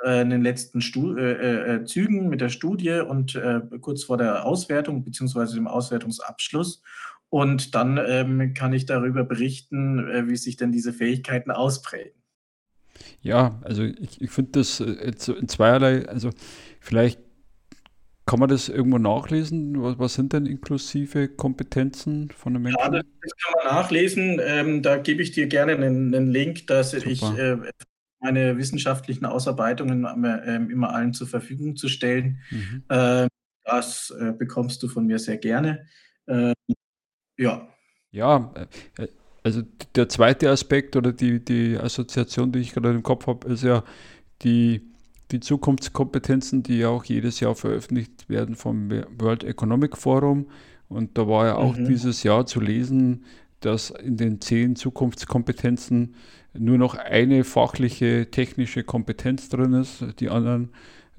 Äh, 0.03 0.21
in 0.21 0.29
den 0.29 0.41
letzten 0.41 0.81
Stu 0.81 1.15
äh, 1.15 1.31
äh, 1.31 1.75
äh, 1.75 1.86
Zügen 1.86 2.27
mit 2.27 2.41
der 2.41 2.49
Studie 2.49 2.99
und 2.99 3.36
äh, 3.36 3.62
kurz 3.79 4.03
vor 4.03 4.17
der 4.17 4.45
Auswertung 4.45 5.03
bzw. 5.03 5.55
dem 5.55 5.67
Auswertungsabschluss. 5.67 6.81
Und 7.29 7.75
dann 7.75 7.99
ähm, 8.05 8.53
kann 8.53 8.73
ich 8.73 8.86
darüber 8.86 9.23
berichten, 9.23 10.29
wie 10.29 10.38
sich 10.38 10.58
denn 10.58 10.71
diese 10.71 10.93
Fähigkeiten 10.93 11.51
ausprägen. 11.51 12.13
Ja, 13.21 13.60
also 13.63 13.84
ich, 13.84 14.21
ich 14.21 14.29
finde 14.29 14.51
das 14.51 14.79
in 14.79 15.47
zweierlei, 15.47 16.08
also 16.08 16.29
vielleicht 16.79 17.19
kann 18.25 18.39
man 18.39 18.47
das 18.47 18.69
irgendwo 18.69 18.99
nachlesen? 18.99 19.81
Was, 19.84 19.99
was, 19.99 20.13
sind 20.13 20.34
denn 20.34 20.45
inklusive 20.45 21.27
Kompetenzen 21.27 22.29
von 22.31 22.55
einem 22.55 22.63
Menschen? 22.63 22.79
Ja, 22.79 22.89
das, 22.89 23.03
das 23.21 23.31
kann 23.38 23.53
man 23.58 23.75
nachlesen. 23.75 24.39
Ähm, 24.41 24.81
da 24.81 24.97
gebe 24.97 25.21
ich 25.21 25.31
dir 25.31 25.47
gerne 25.47 25.73
einen, 25.73 26.13
einen 26.13 26.27
Link, 26.31 26.67
dass 26.67 26.91
Super. 26.91 27.10
ich 27.10 27.21
äh, 27.23 27.58
meine 28.25 28.57
wissenschaftlichen 28.57 29.25
Ausarbeitungen 29.25 30.07
ähm, 30.45 30.71
immer 30.71 30.93
allen 30.93 31.13
zur 31.13 31.27
Verfügung 31.27 31.75
zu 31.75 31.88
stellen. 31.88 32.39
Mhm. 32.49 32.83
Ähm, 32.89 33.27
das 33.63 34.11
äh, 34.19 34.31
bekommst 34.31 34.81
du 34.81 34.88
von 34.88 35.05
mir 35.05 35.19
sehr 35.19 35.38
gerne. 35.38 35.85
Ähm, 36.27 36.53
ja. 37.38 37.67
Ja, 38.11 38.51
äh, 38.97 39.07
also 39.43 39.61
der 39.93 40.09
zweite 40.09 40.49
Aspekt 40.49 40.95
oder 40.95 41.13
die, 41.13 41.43
die 41.43 41.77
Assoziation, 41.77 42.51
die 42.51 42.59
ich 42.59 42.73
gerade 42.73 42.89
im 42.91 43.03
Kopf 43.03 43.27
habe, 43.27 43.47
ist 43.47 43.63
ja 43.63 43.83
die, 44.41 44.81
die 45.29 45.39
Zukunftskompetenzen, 45.39 46.63
die 46.63 46.79
ja 46.79 46.89
auch 46.89 47.05
jedes 47.05 47.39
Jahr 47.39 47.53
veröffentlicht 47.53 48.27
werden 48.27 48.55
vom 48.55 48.89
World 49.19 49.43
Economic 49.43 49.97
Forum. 49.97 50.47
Und 50.88 51.15
da 51.17 51.27
war 51.27 51.45
ja 51.45 51.55
auch 51.57 51.77
mhm. 51.77 51.85
dieses 51.85 52.23
Jahr 52.23 52.47
zu 52.47 52.59
lesen, 52.59 53.25
dass 53.59 53.91
in 53.91 54.17
den 54.17 54.41
zehn 54.41 54.75
Zukunftskompetenzen 54.75 56.15
nur 56.57 56.77
noch 56.77 56.95
eine 56.95 57.43
fachliche, 57.43 58.29
technische 58.31 58.83
Kompetenz 58.83 59.49
drin 59.49 59.73
ist. 59.73 60.03
Die 60.19 60.29
anderen 60.29 60.71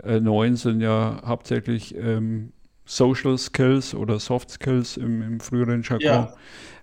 äh, 0.03 0.21
neun 0.21 0.57
sind 0.57 0.81
ja 0.81 1.23
hauptsächlich 1.25 1.95
ähm, 1.97 2.53
Social 2.85 3.37
Skills 3.37 3.95
oder 3.95 4.19
Soft 4.19 4.51
Skills 4.51 4.97
im, 4.97 5.23
im 5.23 5.41
früheren 5.41 5.83
Jargon, 5.83 6.29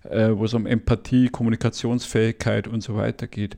ja. 0.04 0.10
äh, 0.10 0.38
wo 0.38 0.46
es 0.46 0.54
um 0.54 0.66
Empathie, 0.66 1.30
Kommunikationsfähigkeit 1.30 2.68
und 2.68 2.82
so 2.82 2.96
weiter 2.96 3.28
geht. 3.28 3.58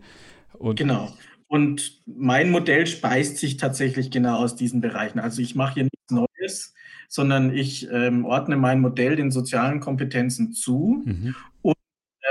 Und 0.54 0.78
genau. 0.78 1.12
Und 1.48 2.02
mein 2.06 2.50
Modell 2.50 2.88
speist 2.88 3.38
sich 3.38 3.58
tatsächlich 3.58 4.10
genau 4.10 4.38
aus 4.38 4.56
diesen 4.56 4.82
Bereichen. 4.82 5.20
Also 5.20 5.42
ich 5.42 5.56
mache 5.56 5.76
hier 5.76 5.84
nichts 5.84 6.12
Neues, 6.12 6.74
sondern 7.08 7.54
ich 7.54 7.88
ähm, 7.92 8.26
ordne 8.26 8.58
mein 8.58 8.82
Modell 8.82 9.16
den 9.16 9.32
sozialen 9.32 9.80
Kompetenzen 9.80 10.54
zu 10.54 11.04
mhm. 11.06 11.36
und 11.62 11.75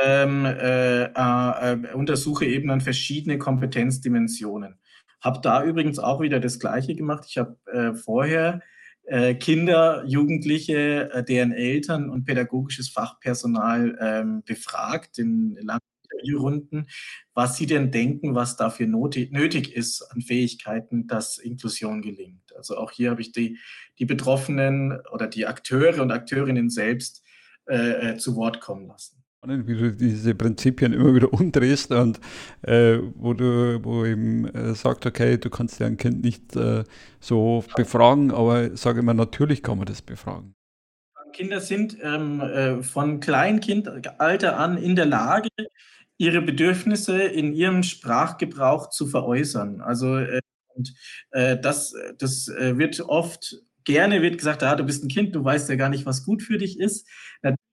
ähm, 0.05 0.45
äh, 0.45 1.05
äh, 1.05 1.95
untersuche 1.95 2.45
eben 2.45 2.69
dann 2.69 2.81
verschiedene 2.81 3.39
Kompetenzdimensionen. 3.39 4.79
Habe 5.21 5.41
da 5.43 5.65
übrigens 5.65 5.99
auch 5.99 6.21
wieder 6.21 6.41
das 6.41 6.59
Gleiche 6.59 6.95
gemacht. 6.95 7.25
Ich 7.27 7.39
habe 7.39 7.57
äh, 7.73 7.95
vorher 7.95 8.61
äh, 9.05 9.35
Kinder, 9.35 10.05
Jugendliche, 10.07 11.11
äh, 11.13 11.25
deren 11.25 11.53
Eltern 11.53 12.11
und 12.11 12.25
pädagogisches 12.25 12.91
Fachpersonal 12.91 13.97
ähm, 14.01 14.43
befragt 14.45 15.19
in 15.19 15.57
langen 15.61 15.81
Interviewrunden, 16.11 16.89
was 17.35 17.57
sie 17.57 17.67
denn 17.67 17.91
denken, 17.91 18.35
was 18.35 18.57
dafür 18.57 18.87
nötig 18.87 19.75
ist 19.75 20.03
an 20.03 20.21
Fähigkeiten, 20.21 21.07
dass 21.07 21.39
Inklusion 21.39 22.03
gelingt. 22.03 22.55
Also 22.57 22.77
auch 22.77 22.91
hier 22.91 23.11
habe 23.11 23.21
ich 23.21 23.33
die, 23.33 23.59
die 23.99 24.07
Betroffenen 24.07 25.01
oder 25.13 25.27
die 25.27 25.47
Akteure 25.47 26.03
und 26.03 26.11
Akteurinnen 26.11 26.71
selbst 26.71 27.23
äh, 27.67 28.13
äh 28.13 28.17
zu 28.19 28.37
Wort 28.37 28.61
kommen 28.61 28.87
lassen 28.87 29.24
wie 29.47 29.77
du 29.77 29.93
diese 29.93 30.35
Prinzipien 30.35 30.93
immer 30.93 31.15
wieder 31.15 31.33
umdrehst 31.33 31.91
und 31.93 32.21
äh, 32.63 32.99
wo 33.15 33.35
du, 33.35 33.83
wo 33.83 34.05
eben 34.05 34.47
äh, 34.47 34.75
sagt, 34.75 35.07
okay, 35.07 35.39
du 35.39 35.51
kannst 35.51 35.81
ja 35.81 35.87
ein 35.87 35.97
Kind 35.97 36.25
nicht 36.25 36.57
äh, 36.57 36.85
so 37.21 37.65
befragen, 37.77 38.31
aber 38.31 38.77
sage 38.77 39.01
immer, 39.01 39.15
natürlich 39.15 39.63
kann 39.63 39.79
man 39.79 39.87
das 39.87 40.03
befragen. 40.03 40.55
Kinder 41.33 41.61
sind 41.61 41.97
ähm, 42.01 42.41
äh, 42.41 42.83
von 42.83 43.21
Kleinkindalter 43.21 44.57
an 44.57 44.77
in 44.79 44.95
der 44.95 45.07
Lage, 45.07 45.49
ihre 46.17 46.41
Bedürfnisse 46.41 47.23
in 47.23 47.53
ihrem 47.53 47.83
Sprachgebrauch 47.83 48.91
zu 48.91 49.07
veräußern. 49.07 49.81
Also 49.81 50.17
äh, 50.17 50.41
und, 50.77 50.95
äh, 51.31 51.59
das, 51.59 51.95
das 52.19 52.49
wird 52.49 53.01
oft 53.01 53.57
gerne 53.85 54.23
wird 54.23 54.39
gesagt, 54.39 54.63
ah, 54.63 54.75
du 54.77 54.85
bist 54.85 55.05
ein 55.05 55.09
Kind, 55.09 55.35
du 55.35 55.45
weißt 55.45 55.69
ja 55.69 55.77
gar 55.77 55.89
nicht, 55.89 56.07
was 56.07 56.25
gut 56.25 56.43
für 56.43 56.59
dich 56.59 56.81
ist. 56.81 57.09
Natürlich 57.43 57.59
ist 57.59 57.64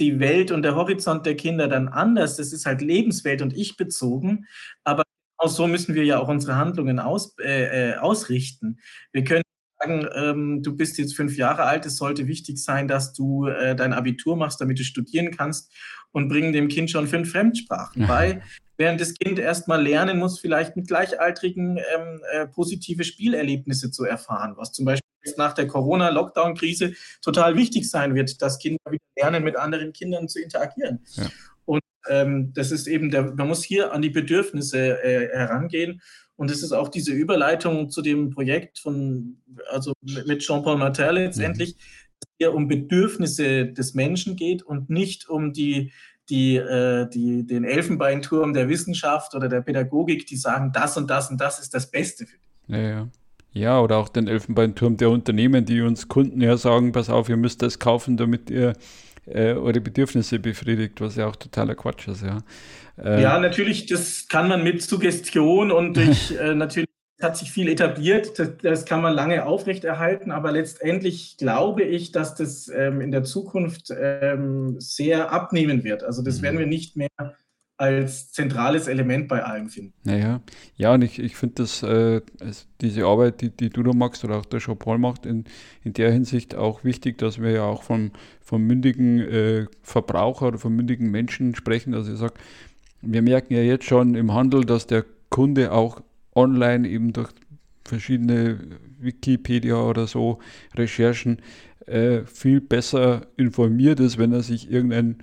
die 0.00 0.18
Welt 0.18 0.50
und 0.50 0.62
der 0.62 0.74
Horizont 0.74 1.26
der 1.26 1.36
Kinder 1.36 1.68
dann 1.68 1.88
anders. 1.88 2.36
Das 2.36 2.52
ist 2.52 2.66
halt 2.66 2.80
Lebenswelt 2.80 3.42
und 3.42 3.56
ich 3.56 3.76
bezogen. 3.76 4.46
Aber 4.84 5.04
auch 5.36 5.48
so 5.48 5.66
müssen 5.66 5.94
wir 5.94 6.04
ja 6.04 6.18
auch 6.18 6.28
unsere 6.28 6.56
Handlungen 6.56 6.98
aus, 6.98 7.36
äh, 7.38 7.92
äh, 7.92 7.96
ausrichten. 7.96 8.78
Wir 9.12 9.24
können 9.24 9.42
sagen, 9.78 10.06
ähm, 10.14 10.62
du 10.62 10.76
bist 10.76 10.98
jetzt 10.98 11.16
fünf 11.16 11.36
Jahre 11.36 11.64
alt, 11.64 11.86
es 11.86 11.96
sollte 11.96 12.26
wichtig 12.26 12.62
sein, 12.62 12.88
dass 12.88 13.12
du 13.12 13.46
äh, 13.46 13.74
dein 13.74 13.92
Abitur 13.92 14.36
machst, 14.36 14.60
damit 14.60 14.78
du 14.78 14.84
studieren 14.84 15.30
kannst 15.30 15.72
und 16.12 16.28
bringen 16.28 16.52
dem 16.52 16.68
Kind 16.68 16.90
schon 16.90 17.06
fünf 17.06 17.30
Fremdsprachen 17.32 18.06
bei. 18.06 18.42
Während 18.80 18.98
das 18.98 19.12
Kind 19.12 19.38
erstmal 19.38 19.82
lernen 19.82 20.18
muss, 20.18 20.40
vielleicht 20.40 20.74
mit 20.74 20.88
Gleichaltrigen 20.88 21.76
ähm, 21.76 22.22
äh, 22.32 22.46
positive 22.46 23.04
Spielerlebnisse 23.04 23.90
zu 23.90 24.04
erfahren, 24.04 24.54
was 24.56 24.72
zum 24.72 24.86
Beispiel 24.86 25.06
jetzt 25.22 25.36
nach 25.36 25.52
der 25.52 25.66
Corona-Lockdown-Krise 25.66 26.94
total 27.20 27.56
wichtig 27.56 27.90
sein 27.90 28.14
wird, 28.14 28.40
dass 28.40 28.58
Kinder 28.58 28.80
wieder 28.88 29.04
lernen, 29.18 29.44
mit 29.44 29.56
anderen 29.56 29.92
Kindern 29.92 30.28
zu 30.28 30.40
interagieren. 30.40 31.04
Ja. 31.12 31.28
Und 31.66 31.82
ähm, 32.08 32.54
das 32.54 32.70
ist 32.70 32.86
eben, 32.86 33.10
der, 33.10 33.34
man 33.34 33.48
muss 33.48 33.62
hier 33.62 33.92
an 33.92 34.00
die 34.00 34.08
Bedürfnisse 34.08 35.02
äh, 35.02 35.28
herangehen. 35.28 36.00
Und 36.36 36.50
es 36.50 36.62
ist 36.62 36.72
auch 36.72 36.88
diese 36.88 37.12
Überleitung 37.12 37.90
zu 37.90 38.00
dem 38.00 38.30
Projekt 38.30 38.78
von, 38.78 39.42
also 39.70 39.92
mit 40.26 40.40
Jean-Paul 40.40 40.78
Martel 40.78 41.16
letztendlich, 41.16 41.74
mhm. 41.74 41.78
dass 41.78 42.30
es 42.30 42.34
hier 42.38 42.54
um 42.54 42.66
Bedürfnisse 42.66 43.66
des 43.66 43.92
Menschen 43.92 44.36
geht 44.36 44.62
und 44.62 44.88
nicht 44.88 45.28
um 45.28 45.52
die, 45.52 45.92
die, 46.30 46.56
äh, 46.56 47.08
die, 47.08 47.46
den 47.46 47.64
Elfenbeinturm 47.64 48.54
der 48.54 48.68
Wissenschaft 48.68 49.34
oder 49.34 49.48
der 49.48 49.60
Pädagogik, 49.60 50.26
die 50.26 50.36
sagen, 50.36 50.72
das 50.72 50.96
und 50.96 51.10
das 51.10 51.30
und 51.30 51.40
das 51.40 51.58
ist 51.58 51.74
das 51.74 51.90
Beste 51.90 52.26
für 52.26 52.36
dich. 52.36 52.48
Ja, 52.68 52.78
ja. 52.78 53.08
Ja, 53.52 53.80
oder 53.80 53.96
auch 53.96 54.08
den 54.08 54.28
Elfenbeinturm 54.28 54.96
der 54.96 55.10
Unternehmen, 55.10 55.64
die 55.64 55.80
uns 55.80 56.06
Kunden 56.06 56.40
ja 56.40 56.56
sagen, 56.56 56.92
pass 56.92 57.10
auf, 57.10 57.28
ihr 57.28 57.36
müsst 57.36 57.62
das 57.62 57.80
kaufen, 57.80 58.16
damit 58.16 58.48
ihr 58.48 58.74
äh, 59.26 59.54
eure 59.54 59.80
Bedürfnisse 59.80 60.38
befriedigt, 60.38 61.00
was 61.00 61.16
ja 61.16 61.26
auch 61.26 61.34
totaler 61.34 61.74
Quatsch 61.74 62.06
ist, 62.06 62.22
ja. 62.22 62.38
Äh, 62.96 63.22
ja, 63.22 63.38
natürlich, 63.40 63.86
das 63.86 64.28
kann 64.28 64.48
man 64.48 64.62
mit 64.62 64.82
Suggestion 64.82 65.72
und 65.72 65.96
durch, 65.96 66.32
äh, 66.32 66.54
natürlich 66.54 66.89
hat 67.22 67.36
sich 67.36 67.50
viel 67.52 67.68
etabliert, 67.68 68.38
das, 68.38 68.50
das, 68.62 68.84
kann 68.84 69.02
man 69.02 69.14
lange 69.14 69.46
aufrechterhalten, 69.46 70.30
aber 70.30 70.52
letztendlich 70.52 71.36
glaube 71.36 71.82
ich, 71.82 72.12
dass 72.12 72.34
das 72.34 72.68
ähm, 72.68 73.00
in 73.00 73.10
der 73.10 73.24
Zukunft 73.24 73.92
ähm, 73.96 74.76
sehr 74.78 75.32
abnehmen 75.32 75.84
wird. 75.84 76.02
Also 76.02 76.22
das 76.22 76.38
mhm. 76.38 76.42
werden 76.42 76.58
wir 76.58 76.66
nicht 76.66 76.96
mehr 76.96 77.08
als 77.80 78.30
zentrales 78.30 78.88
Element 78.88 79.26
bei 79.26 79.42
allen 79.42 79.70
finden. 79.70 79.94
Naja, 80.04 80.42
ja, 80.76 80.92
und 80.92 81.02
ich, 81.02 81.18
ich 81.18 81.34
finde, 81.34 81.54
dass 81.62 81.82
äh, 81.82 82.20
diese 82.82 83.06
Arbeit, 83.06 83.40
die, 83.40 83.48
die 83.48 83.70
du 83.70 83.82
da 83.82 83.94
machst 83.94 84.22
oder 84.22 84.36
auch 84.36 84.44
der 84.44 84.60
Jean-Paul 84.60 84.98
macht, 84.98 85.24
in, 85.24 85.44
in 85.82 85.94
der 85.94 86.12
Hinsicht 86.12 86.54
auch 86.54 86.84
wichtig, 86.84 87.16
dass 87.16 87.40
wir 87.40 87.52
ja 87.52 87.62
auch 87.62 87.82
vom, 87.82 88.10
vom 88.42 88.66
mündigen 88.66 89.20
äh, 89.20 89.66
Verbraucher 89.82 90.48
oder 90.48 90.58
vom 90.58 90.76
mündigen 90.76 91.10
Menschen 91.10 91.54
sprechen. 91.54 91.94
Also 91.94 92.12
ich 92.12 92.18
sage, 92.18 92.34
wir 93.00 93.22
merken 93.22 93.54
ja 93.54 93.62
jetzt 93.62 93.86
schon 93.86 94.14
im 94.14 94.34
Handel, 94.34 94.66
dass 94.66 94.86
der 94.86 95.06
Kunde 95.30 95.72
auch 95.72 96.02
online 96.34 96.88
eben 96.88 97.12
durch 97.12 97.30
verschiedene 97.84 98.58
Wikipedia 98.98 99.76
oder 99.76 100.06
so 100.06 100.38
Recherchen 100.74 101.40
äh, 101.86 102.24
viel 102.24 102.60
besser 102.60 103.26
informiert 103.36 104.00
ist, 104.00 104.18
wenn 104.18 104.32
er 104.32 104.42
sich 104.42 104.70
irgendein 104.70 105.18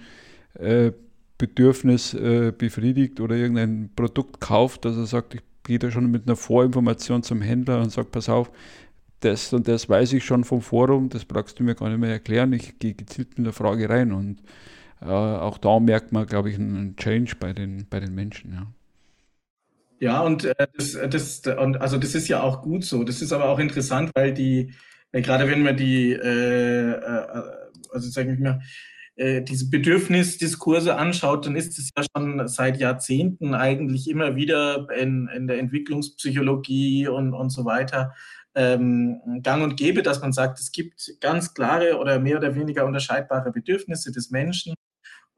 äh, 0.55 0.91
Bedürfnis 1.37 2.13
äh, 2.13 2.51
befriedigt 2.57 3.19
oder 3.19 3.35
irgendein 3.35 3.91
Produkt 3.95 4.41
kauft, 4.41 4.85
dass 4.85 4.97
er 4.97 5.05
sagt, 5.05 5.35
ich 5.35 5.41
gehe 5.63 5.79
da 5.79 5.91
schon 5.91 6.09
mit 6.09 6.27
einer 6.27 6.35
Vorinformation 6.35 7.23
zum 7.23 7.41
Händler 7.41 7.81
und 7.81 7.91
sage, 7.91 8.07
pass 8.11 8.27
auf, 8.27 8.51
das 9.19 9.53
und 9.53 9.67
das 9.67 9.89
weiß 9.89 10.13
ich 10.13 10.23
schon 10.23 10.43
vom 10.43 10.61
Forum, 10.61 11.09
das 11.09 11.25
brauchst 11.25 11.59
du 11.59 11.63
mir 11.63 11.75
gar 11.75 11.89
nicht 11.89 11.99
mehr 11.99 12.11
erklären, 12.11 12.53
ich 12.53 12.79
gehe 12.79 12.93
gezielt 12.93 13.37
mit 13.37 13.45
der 13.45 13.53
Frage 13.53 13.89
rein 13.89 14.11
und 14.11 14.41
äh, 15.01 15.05
auch 15.05 15.57
da 15.57 15.79
merkt 15.79 16.11
man, 16.11 16.25
glaube 16.25 16.49
ich, 16.49 16.55
einen 16.57 16.95
Change 16.95 17.33
bei 17.39 17.53
den, 17.53 17.85
bei 17.89 17.99
den 17.99 18.15
Menschen, 18.15 18.53
ja. 18.53 18.67
Ja, 19.99 20.21
und 20.21 20.45
äh, 20.45 20.67
das, 20.75 20.97
das, 21.09 21.41
und 21.57 21.81
also 21.81 21.97
das 21.97 22.13
ist 22.15 22.27
ja 22.27 22.41
auch 22.41 22.61
gut 22.61 22.83
so. 22.85 23.03
Das 23.03 23.21
ist 23.21 23.33
aber 23.33 23.49
auch 23.49 23.59
interessant, 23.59 24.11
weil 24.15 24.33
die, 24.33 24.73
äh, 25.11 25.21
gerade 25.21 25.49
wenn 25.49 25.63
man 25.63 25.75
die, 25.75 26.11
äh, 26.13 26.91
äh 26.91 27.41
also 27.91 28.09
sage 28.09 28.33
ich 28.33 28.39
mal, 28.39 28.59
äh, 29.15 29.41
diese 29.41 29.69
Bedürfnisdiskurse 29.69 30.95
anschaut, 30.95 31.45
dann 31.45 31.55
ist 31.55 31.79
es 31.79 31.89
ja 31.97 32.03
schon 32.15 32.47
seit 32.47 32.79
Jahrzehnten 32.79 33.55
eigentlich 33.55 34.09
immer 34.09 34.35
wieder 34.35 34.87
in, 34.95 35.27
in 35.29 35.47
der 35.47 35.57
Entwicklungspsychologie 35.57 37.07
und, 37.07 37.33
und 37.33 37.49
so 37.49 37.65
weiter 37.65 38.13
ähm, 38.57 39.21
gang 39.43 39.63
und 39.63 39.77
gäbe, 39.77 40.01
dass 40.01 40.21
man 40.21 40.33
sagt, 40.33 40.59
es 40.59 40.71
gibt 40.71 41.13
ganz 41.21 41.53
klare 41.53 41.97
oder 41.99 42.19
mehr 42.19 42.37
oder 42.37 42.55
weniger 42.55 42.85
unterscheidbare 42.85 43.51
Bedürfnisse 43.51 44.11
des 44.11 44.31
Menschen. 44.31 44.73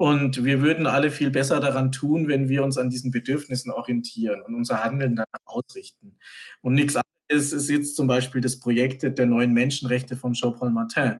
Und 0.01 0.45
wir 0.45 0.61
würden 0.61 0.87
alle 0.87 1.11
viel 1.11 1.29
besser 1.29 1.59
daran 1.59 1.91
tun, 1.91 2.29
wenn 2.29 2.47
wir 2.47 2.63
uns 2.63 2.77
an 2.77 2.89
diesen 2.89 3.11
Bedürfnissen 3.11 3.69
orientieren 3.69 4.41
und 4.41 4.55
unser 4.55 4.81
Handeln 4.81 5.17
danach 5.17 5.45
ausrichten. 5.45 6.17
Und 6.61 6.75
nichts 6.75 6.95
anderes 6.95 7.51
ist 7.51 7.69
jetzt 7.69 7.97
zum 7.97 8.07
Beispiel 8.07 8.39
das 8.39 8.61
Projekt 8.61 9.03
der 9.03 9.25
neuen 9.25 9.51
Menschenrechte 9.51 10.15
von 10.15 10.31
Jean-Paul 10.31 10.71
Martin 10.71 11.17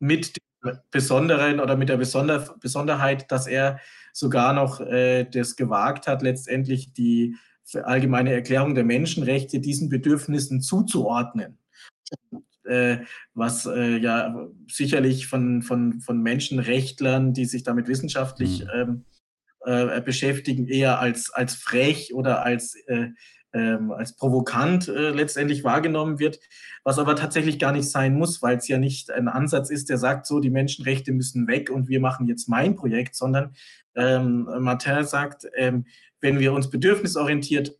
mit 0.00 0.36
Besonderen 0.90 1.60
oder 1.60 1.76
mit 1.76 1.88
der 1.88 1.96
Besonder 1.96 2.54
Besonderheit, 2.60 3.32
dass 3.32 3.46
er 3.46 3.80
sogar 4.12 4.52
noch 4.52 4.80
äh, 4.80 5.24
das 5.24 5.56
gewagt 5.56 6.06
hat, 6.06 6.20
letztendlich 6.20 6.92
die 6.92 7.36
allgemeine 7.72 8.34
Erklärung 8.34 8.74
der 8.74 8.84
Menschenrechte 8.84 9.60
diesen 9.60 9.88
Bedürfnissen 9.88 10.60
zuzuordnen. 10.60 11.58
Äh, 12.70 13.04
was 13.34 13.66
äh, 13.66 13.96
ja 13.96 14.48
sicherlich 14.70 15.26
von, 15.26 15.62
von, 15.62 16.00
von 16.00 16.22
Menschenrechtlern, 16.22 17.32
die 17.32 17.44
sich 17.44 17.64
damit 17.64 17.88
wissenschaftlich 17.88 18.64
mhm. 18.64 18.70
ähm, 18.74 19.04
äh, 19.64 20.00
beschäftigen, 20.00 20.68
eher 20.68 21.00
als, 21.00 21.30
als 21.30 21.54
frech 21.54 22.14
oder 22.14 22.44
als 22.44 22.76
äh, 22.86 23.08
ähm, 23.52 23.90
als 23.90 24.14
provokant 24.14 24.88
äh, 24.88 25.10
letztendlich 25.10 25.64
wahrgenommen 25.64 26.18
wird, 26.18 26.38
was 26.84 26.98
aber 26.98 27.16
tatsächlich 27.16 27.58
gar 27.58 27.72
nicht 27.72 27.90
sein 27.90 28.14
muss, 28.14 28.42
weil 28.42 28.58
es 28.58 28.68
ja 28.68 28.78
nicht 28.78 29.10
ein 29.10 29.26
Ansatz 29.26 29.70
ist, 29.70 29.88
der 29.88 29.98
sagt, 29.98 30.26
so, 30.26 30.38
die 30.38 30.50
Menschenrechte 30.50 31.12
müssen 31.12 31.48
weg 31.48 31.68
und 31.70 31.88
wir 31.88 31.98
machen 32.00 32.28
jetzt 32.28 32.48
mein 32.48 32.76
Projekt, 32.76 33.16
sondern 33.16 33.52
ähm, 33.96 34.48
Martin 34.60 35.04
sagt, 35.04 35.48
ähm, 35.56 35.86
wenn 36.20 36.38
wir 36.38 36.52
uns 36.52 36.70
bedürfnisorientiert 36.70 37.76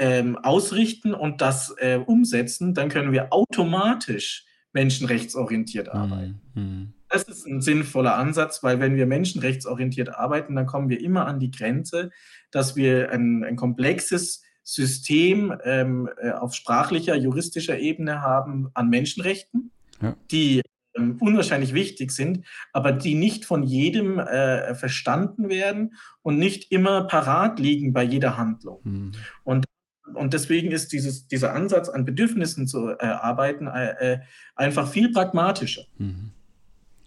ähm, 0.00 0.36
ausrichten 0.38 1.14
und 1.14 1.42
das 1.42 1.74
äh, 1.78 1.98
umsetzen, 1.98 2.72
dann 2.74 2.88
können 2.88 3.12
wir 3.12 3.32
automatisch 3.32 4.46
menschenrechtsorientiert 4.72 5.92
mhm, 5.92 6.00
arbeiten. 6.00 6.40
Mhm. 6.54 6.94
Das 7.10 7.24
ist 7.24 7.46
ein 7.46 7.60
sinnvoller 7.60 8.16
Ansatz, 8.16 8.62
weil 8.62 8.80
wenn 8.80 8.96
wir 8.96 9.06
menschenrechtsorientiert 9.06 10.14
arbeiten, 10.14 10.56
dann 10.56 10.66
kommen 10.66 10.88
wir 10.88 11.00
immer 11.00 11.26
an 11.26 11.38
die 11.38 11.50
Grenze, 11.50 12.10
dass 12.50 12.76
wir 12.76 13.10
ein, 13.10 13.44
ein 13.44 13.56
komplexes 13.56 14.42
System 14.62 15.54
ähm, 15.64 16.08
äh, 16.18 16.30
auf 16.30 16.54
sprachlicher, 16.54 17.16
juristischer 17.16 17.78
Ebene 17.78 18.22
haben 18.22 18.70
an 18.74 18.88
Menschenrechten, 18.88 19.70
ja. 20.00 20.16
die 20.30 20.62
ähm, 20.94 21.18
unwahrscheinlich 21.20 21.74
wichtig 21.74 22.12
sind, 22.12 22.46
aber 22.72 22.92
die 22.92 23.14
nicht 23.14 23.44
von 23.44 23.64
jedem 23.64 24.18
äh, 24.18 24.74
verstanden 24.74 25.50
werden 25.50 25.94
und 26.22 26.38
nicht 26.38 26.72
immer 26.72 27.04
parat 27.04 27.58
liegen 27.58 27.92
bei 27.92 28.02
jeder 28.02 28.38
Handlung. 28.38 28.80
Mhm. 28.84 29.12
Und 29.44 29.66
und 30.14 30.34
deswegen 30.34 30.70
ist 30.70 30.92
dieses, 30.92 31.26
dieser 31.28 31.54
Ansatz, 31.54 31.88
an 31.88 32.04
Bedürfnissen 32.04 32.66
zu 32.66 32.90
äh, 32.90 33.04
arbeiten, 33.04 33.66
äh, 33.66 34.14
äh, 34.14 34.18
einfach 34.56 34.88
viel 34.88 35.12
pragmatischer. 35.12 35.82
Mhm. 35.98 36.30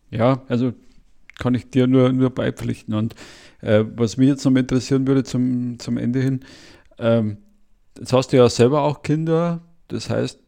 Ja, 0.09 0.43
also 0.47 0.73
kann 1.39 1.55
ich 1.55 1.69
dir 1.69 1.87
nur, 1.87 2.11
nur 2.13 2.29
beipflichten. 2.29 2.93
Und 2.93 3.15
äh, 3.61 3.83
was 3.95 4.17
mich 4.17 4.27
jetzt 4.27 4.45
noch 4.45 4.55
interessieren 4.55 5.07
würde 5.07 5.23
zum, 5.23 5.79
zum 5.79 5.97
Ende 5.97 6.21
hin, 6.21 6.41
ähm, 6.99 7.37
jetzt 7.97 8.13
hast 8.13 8.31
du 8.31 8.37
ja 8.37 8.49
selber 8.49 8.81
auch 8.81 9.01
Kinder, 9.01 9.61
das 9.87 10.09
heißt, 10.09 10.39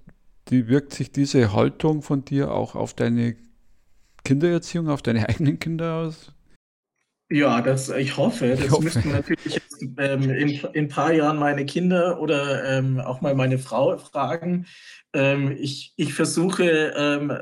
die 0.49 0.67
wirkt 0.67 0.93
sich 0.93 1.11
diese 1.11 1.53
Haltung 1.53 2.01
von 2.01 2.23
dir 2.23 2.51
auch 2.51 2.75
auf 2.75 2.93
deine 2.93 3.35
Kindererziehung, 4.23 4.89
auf 4.89 5.01
deine 5.01 5.27
eigenen 5.29 5.59
Kinder 5.59 5.95
aus? 5.95 6.31
Ja, 7.29 7.61
das, 7.61 7.89
ich 7.89 8.17
hoffe. 8.17 8.49
Das 8.49 8.59
ich 8.59 8.71
hoffe. 8.71 8.83
müssten 8.83 9.11
natürlich 9.11 9.55
jetzt, 9.55 9.81
ähm, 9.97 10.29
in, 10.29 10.49
in 10.49 10.85
ein 10.85 10.87
paar 10.89 11.11
Jahren 11.11 11.37
meine 11.37 11.65
Kinder 11.65 12.19
oder 12.19 12.77
ähm, 12.77 12.99
auch 12.99 13.21
mal 13.21 13.33
meine 13.33 13.57
Frau 13.57 13.97
fragen. 13.97 14.67
Ähm, 15.13 15.55
ich, 15.59 15.93
ich 15.95 16.13
versuche, 16.13 16.93
ähm, 16.95 17.31
äh, 17.31 17.39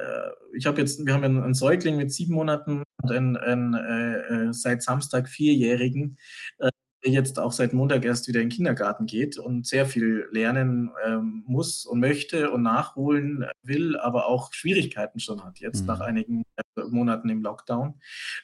ich 0.55 0.65
habe 0.65 0.79
jetzt, 0.79 1.05
wir 1.05 1.13
haben 1.13 1.23
einen 1.23 1.53
Säugling 1.53 1.97
mit 1.97 2.13
sieben 2.13 2.33
Monaten 2.33 2.83
und 3.01 3.11
einen, 3.11 3.35
einen 3.35 3.73
äh, 3.73 4.17
äh, 4.19 4.53
seit 4.53 4.83
Samstag 4.83 5.27
vierjährigen. 5.27 6.17
Äh, 7.03 7.09
jetzt 7.09 7.39
auch 7.39 7.51
seit 7.51 7.73
Montag 7.73 8.05
erst 8.05 8.27
wieder 8.27 8.41
in 8.41 8.49
den 8.49 8.55
Kindergarten 8.55 9.05
geht 9.05 9.37
und 9.37 9.67
sehr 9.67 9.85
viel 9.85 10.27
lernen 10.31 10.91
ähm, 11.05 11.43
muss 11.45 11.85
und 11.85 11.99
möchte 11.99 12.51
und 12.51 12.63
nachholen 12.63 13.45
will, 13.61 13.97
aber 13.97 14.27
auch 14.27 14.53
Schwierigkeiten 14.53 15.19
schon 15.19 15.43
hat, 15.43 15.59
jetzt 15.59 15.81
mhm. 15.81 15.87
nach 15.87 15.99
einigen 15.99 16.43
äh, 16.55 16.83
Monaten 16.89 17.29
im 17.29 17.41
Lockdown. 17.41 17.95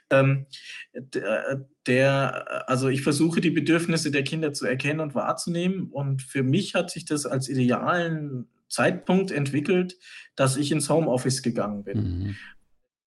Ähm, 0.10 0.46
der, 0.94 1.68
der, 1.88 2.70
also 2.70 2.90
ich 2.90 3.02
versuche 3.02 3.42
die 3.42 3.52
Bedürfnisse 3.52 4.12
der 4.12 4.24
Kinder 4.24 4.54
zu 4.54 4.66
erkennen 4.66 5.00
und 5.00 5.16
wahrzunehmen 5.16 5.90
und 5.90 6.22
für 6.22 6.44
mich 6.44 6.76
hat 6.76 6.90
sich 6.90 7.06
das 7.06 7.26
als 7.26 7.50
idealen 7.50 8.48
Zeitpunkt 8.68 9.32
entwickelt, 9.32 9.98
dass 10.36 10.56
ich 10.56 10.72
ins 10.72 10.90
Homeoffice 10.90 11.42
gegangen 11.42 11.84
bin. 11.84 11.98
Mhm 11.98 12.36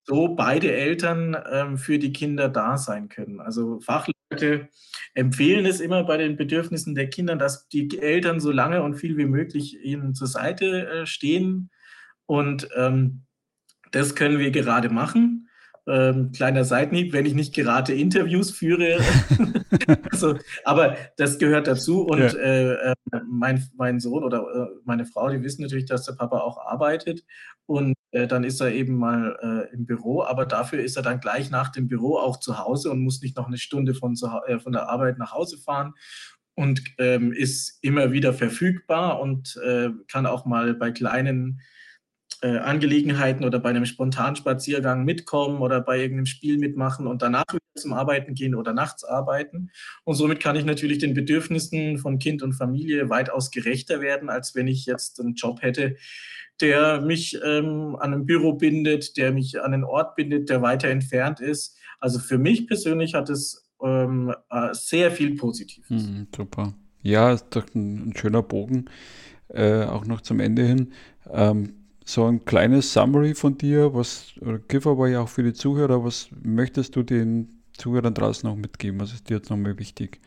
so 0.05 0.35
beide 0.35 0.73
Eltern 0.73 1.37
ähm, 1.51 1.79
für 1.79 1.99
die 1.99 2.13
Kinder 2.13 2.49
da 2.49 2.77
sein 2.77 3.09
können. 3.09 3.41
Also 3.41 3.81
Fachleute 3.81 4.69
empfehlen 5.15 5.65
es 5.67 5.81
immer 5.81 6.05
bei 6.05 6.17
den 6.17 6.37
Bedürfnissen 6.37 6.95
der 6.95 7.09
Kinder, 7.09 7.37
dass 7.37 7.69
die 7.69 7.99
Eltern 7.99 8.41
so 8.41 8.51
lange 8.51 8.83
und 8.83 8.97
viel 8.97 9.17
wie 9.17 9.27
möglich 9.27 9.83
ihnen 9.85 10.15
zur 10.15 10.27
Seite 10.27 10.89
äh, 10.89 11.07
stehen. 11.07 11.71
Und 12.27 12.69
ähm, 12.77 13.23
das 13.93 14.15
können 14.15 14.39
wir 14.39 14.51
gerade 14.51 14.89
machen. 14.89 15.49
Ähm, 15.85 16.31
kleiner 16.31 16.65
Seitenhieb, 16.65 17.13
wenn 17.13 17.27
ich 17.27 17.35
nicht 17.35 17.55
gerade 17.55 17.93
Interviews 17.93 18.53
führe. 18.53 19.01
also, 20.13 20.37
aber 20.65 20.97
das 21.17 21.39
gehört 21.39 21.67
dazu. 21.67 22.03
Und 22.03 22.21
ja. 22.21 22.33
äh, 22.35 22.73
äh, 22.93 22.95
mein, 23.29 23.69
mein 23.77 23.99
Sohn 23.99 24.23
oder 24.23 24.43
äh, 24.55 24.67
meine 24.85 25.07
Frau, 25.07 25.29
die 25.29 25.43
wissen 25.43 25.63
natürlich, 25.63 25.87
dass 25.87 26.05
der 26.05 26.13
Papa 26.13 26.39
auch 26.39 26.59
arbeitet. 26.59 27.25
Und 27.67 27.95
äh, 28.13 28.27
dann 28.27 28.45
ist 28.45 28.61
er 28.61 28.73
eben 28.73 28.97
mal 28.97 29.37
äh, 29.43 29.75
im 29.75 29.87
Büro. 29.87 30.23
Aber 30.23 30.47
dafür 30.47 30.81
ist 30.81 30.97
er 30.97 31.03
dann 31.03 31.21
gleich 31.21 31.51
nach 31.51 31.71
dem 31.71 31.89
Büro 31.89 32.19
auch 32.19 32.39
zu 32.39 32.59
Hause 32.59 32.91
und 32.91 33.01
muss 33.01 33.21
nicht 33.23 33.37
noch 33.37 33.49
eine 33.49 33.59
Stunde 33.59 33.95
von, 33.95 34.15
äh, 34.47 34.59
von 34.61 34.73
der 34.73 34.89
Arbeit 34.89 35.19
nach 35.19 35.33
Hause 35.33 35.59
fahren 35.59 35.95
und 36.55 36.83
ähm, 36.99 37.33
ist 37.33 37.79
immer 37.83 38.13
wieder 38.13 38.35
verfügbar 38.35 39.21
und 39.21 39.59
kann 40.07 40.27
auch 40.27 40.45
mal 40.45 40.75
bei 40.75 40.91
kleinen 40.91 41.63
äh, 42.43 42.59
Angelegenheiten 42.59 43.45
oder 43.45 43.61
bei 43.61 43.71
einem 43.71 43.87
Spontanspaziergang 43.87 45.05
mitkommen 45.05 45.61
oder 45.61 45.81
bei 45.81 46.01
irgendeinem 46.01 46.27
Spiel 46.27 46.59
mitmachen 46.59 47.07
und 47.07 47.23
danach 47.23 47.45
wieder 47.49 47.61
zum 47.77 47.93
Arbeiten 47.93 48.35
gehen 48.35 48.57
oder 48.57 48.73
nachts 48.73 49.05
arbeiten. 49.05 49.71
Und 50.05 50.17
somit 50.17 50.41
kann 50.41 50.57
ich 50.57 50.65
natürlich 50.65 50.99
den 50.99 51.15
Bedürfnissen 51.15 51.99
von 51.99 52.19
Kind 52.19 52.43
und 52.43 52.55
Familie 52.55 53.09
weitaus 53.09 53.53
gerechter 53.53 54.01
werden, 54.01 54.29
als 54.29 54.57
wenn 54.57 54.67
ich 54.67 54.87
jetzt 54.87 55.21
einen 55.21 55.35
Job 55.35 55.63
hätte, 55.63 55.97
der 56.61 57.01
mich 57.01 57.39
ähm, 57.45 57.97
an 57.99 58.13
ein 58.13 58.27
Büro 58.27 58.55
bindet, 58.55 59.17
der 59.17 59.33
mich 59.33 59.61
an 59.63 59.73
einen 59.73 59.85
Ort 59.85 60.17
bindet, 60.17 60.51
der 60.51 60.63
weiter 60.63 60.89
entfernt 60.89 61.39
ist. 61.39 61.79
Also 62.01 62.19
für 62.19 62.39
mich 62.39 62.67
persönlich 62.67 63.15
hat 63.15 63.31
es 63.31 63.71
ähm, 63.81 64.35
äh, 64.51 64.71
sehr 64.73 65.13
viel 65.13 65.37
Positives. 65.37 65.91
Mhm, 65.91 66.27
super. 66.35 66.75
Ja, 67.03 67.33
ist 67.33 67.47
doch 67.51 67.67
ein, 67.75 68.09
ein 68.09 68.17
schöner 68.17 68.43
Bogen, 68.43 68.87
äh, 69.49 69.85
auch 69.85 70.07
noch 70.07 70.21
zum 70.21 70.41
Ende 70.41 70.65
hin. 70.65 70.93
Ähm, 71.31 71.82
so 72.05 72.27
ein 72.27 72.45
kleines 72.45 72.93
Summary 72.93 73.35
von 73.35 73.57
dir, 73.57 73.95
was 73.95 74.33
Giveaway 74.69 75.17
auch 75.17 75.29
für 75.29 75.43
die 75.43 75.53
Zuhörer, 75.53 76.05
was 76.05 76.29
möchtest 76.43 76.97
du 76.97 77.03
den 77.03 77.63
Zuhörern 77.77 78.15
draußen 78.15 78.49
noch 78.49 78.57
mitgeben? 78.57 79.01
Was 79.01 79.13
ist 79.13 79.29
dir 79.29 79.37
jetzt 79.37 79.51
nochmal 79.51 79.79
wichtig? 79.79 80.21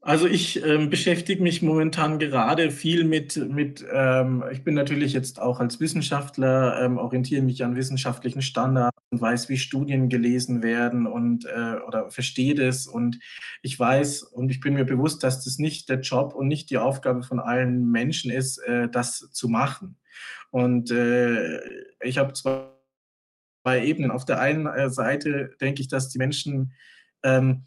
Also 0.00 0.26
ich 0.26 0.64
ähm, 0.64 0.90
beschäftige 0.90 1.42
mich 1.42 1.60
momentan 1.60 2.18
gerade 2.18 2.70
viel 2.70 3.04
mit, 3.04 3.36
mit 3.36 3.84
ähm, 3.92 4.44
ich 4.50 4.64
bin 4.64 4.74
natürlich 4.74 5.12
jetzt 5.12 5.38
auch 5.38 5.60
als 5.60 5.80
Wissenschaftler, 5.80 6.80
ähm, 6.82 6.96
orientiere 6.98 7.42
mich 7.42 7.62
an 7.64 7.76
wissenschaftlichen 7.76 8.40
Standards 8.40 8.96
und 9.10 9.20
weiß, 9.20 9.48
wie 9.48 9.58
Studien 9.58 10.08
gelesen 10.08 10.62
werden 10.62 11.06
und 11.06 11.44
äh, 11.44 11.76
oder 11.86 12.10
verstehe 12.10 12.54
das. 12.54 12.86
Und 12.86 13.18
ich 13.60 13.78
weiß 13.78 14.22
und 14.22 14.50
ich 14.50 14.60
bin 14.60 14.74
mir 14.74 14.84
bewusst, 14.84 15.24
dass 15.24 15.44
das 15.44 15.58
nicht 15.58 15.88
der 15.90 16.00
Job 16.00 16.34
und 16.34 16.48
nicht 16.48 16.70
die 16.70 16.78
Aufgabe 16.78 17.22
von 17.22 17.40
allen 17.40 17.90
Menschen 17.90 18.30
ist, 18.30 18.58
äh, 18.58 18.88
das 18.88 19.30
zu 19.32 19.48
machen. 19.48 19.96
Und 20.50 20.90
äh, 20.90 21.60
ich 22.00 22.18
habe 22.18 22.32
zwei 22.32 22.70
Ebenen. 23.84 24.10
Auf 24.10 24.24
der 24.24 24.40
einen 24.40 24.66
äh, 24.66 24.90
Seite 24.90 25.50
denke 25.60 25.82
ich, 25.82 25.88
dass 25.88 26.08
die 26.08 26.18
Menschen 26.18 26.72
ähm, 27.22 27.66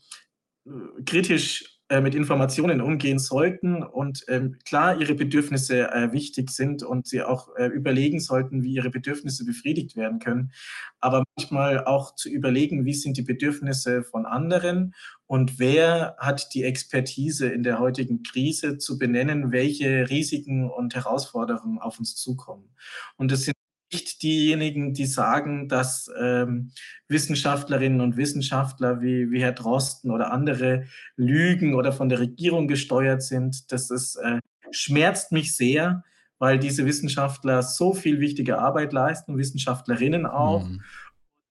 kritisch 1.05 1.80
äh, 1.91 1.99
mit 1.99 2.15
Informationen 2.15 2.79
umgehen 2.79 3.19
sollten 3.19 3.83
und 3.83 4.23
ähm, 4.29 4.57
klar 4.63 5.01
ihre 5.01 5.13
Bedürfnisse 5.13 5.91
äh, 5.91 6.13
wichtig 6.13 6.49
sind 6.49 6.83
und 6.83 7.05
sie 7.05 7.21
auch 7.21 7.53
äh, 7.57 7.65
überlegen 7.65 8.21
sollten, 8.21 8.63
wie 8.63 8.75
ihre 8.75 8.89
Bedürfnisse 8.89 9.43
befriedigt 9.43 9.97
werden 9.97 10.19
können, 10.19 10.53
aber 11.01 11.25
manchmal 11.35 11.83
auch 11.83 12.15
zu 12.15 12.29
überlegen, 12.29 12.85
wie 12.85 12.93
sind 12.93 13.17
die 13.17 13.23
Bedürfnisse 13.23 14.03
von 14.03 14.25
anderen 14.25 14.95
und 15.27 15.59
wer 15.59 16.15
hat 16.17 16.53
die 16.53 16.63
Expertise 16.63 17.49
in 17.49 17.63
der 17.63 17.79
heutigen 17.79 18.23
Krise 18.23 18.77
zu 18.77 18.97
benennen, 18.97 19.51
welche 19.51 20.09
Risiken 20.09 20.69
und 20.69 20.95
Herausforderungen 20.95 21.79
auf 21.79 21.99
uns 21.99 22.15
zukommen. 22.15 22.69
Und 23.17 23.33
es 23.33 23.43
sind 23.43 23.55
nicht 23.93 24.21
diejenigen, 24.23 24.93
die 24.93 25.05
sagen, 25.05 25.67
dass 25.67 26.09
ähm, 26.19 26.71
Wissenschaftlerinnen 27.07 28.01
und 28.01 28.17
Wissenschaftler 28.17 29.01
wie, 29.01 29.31
wie 29.31 29.41
Herr 29.41 29.51
Drosten 29.51 30.11
oder 30.11 30.31
andere 30.31 30.85
lügen 31.15 31.75
oder 31.75 31.91
von 31.91 32.09
der 32.09 32.19
Regierung 32.19 32.67
gesteuert 32.67 33.23
sind. 33.23 33.71
Das 33.71 33.89
ist, 33.89 34.15
äh, 34.15 34.39
schmerzt 34.71 35.31
mich 35.31 35.55
sehr, 35.55 36.03
weil 36.39 36.57
diese 36.57 36.85
Wissenschaftler 36.85 37.61
so 37.61 37.93
viel 37.93 38.19
wichtige 38.19 38.59
Arbeit 38.59 38.93
leisten, 38.93 39.37
Wissenschaftlerinnen 39.37 40.25
auch. 40.25 40.67
Mhm 40.67 40.81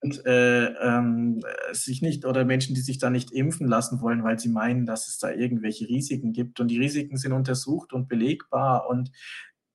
und 0.02 0.24
äh, 0.24 0.66
ähm, 0.66 1.42
sich 1.72 2.00
nicht 2.00 2.24
oder 2.24 2.44
Menschen, 2.44 2.74
die 2.74 2.80
sich 2.80 2.98
da 2.98 3.10
nicht 3.10 3.32
impfen 3.32 3.68
lassen 3.68 4.00
wollen, 4.00 4.24
weil 4.24 4.38
sie 4.38 4.48
meinen, 4.48 4.86
dass 4.86 5.08
es 5.08 5.18
da 5.18 5.30
irgendwelche 5.30 5.88
Risiken 5.88 6.32
gibt. 6.32 6.58
Und 6.58 6.68
die 6.68 6.78
Risiken 6.78 7.18
sind 7.18 7.32
untersucht 7.32 7.92
und 7.92 8.08
belegbar 8.08 8.88
und 8.88 9.10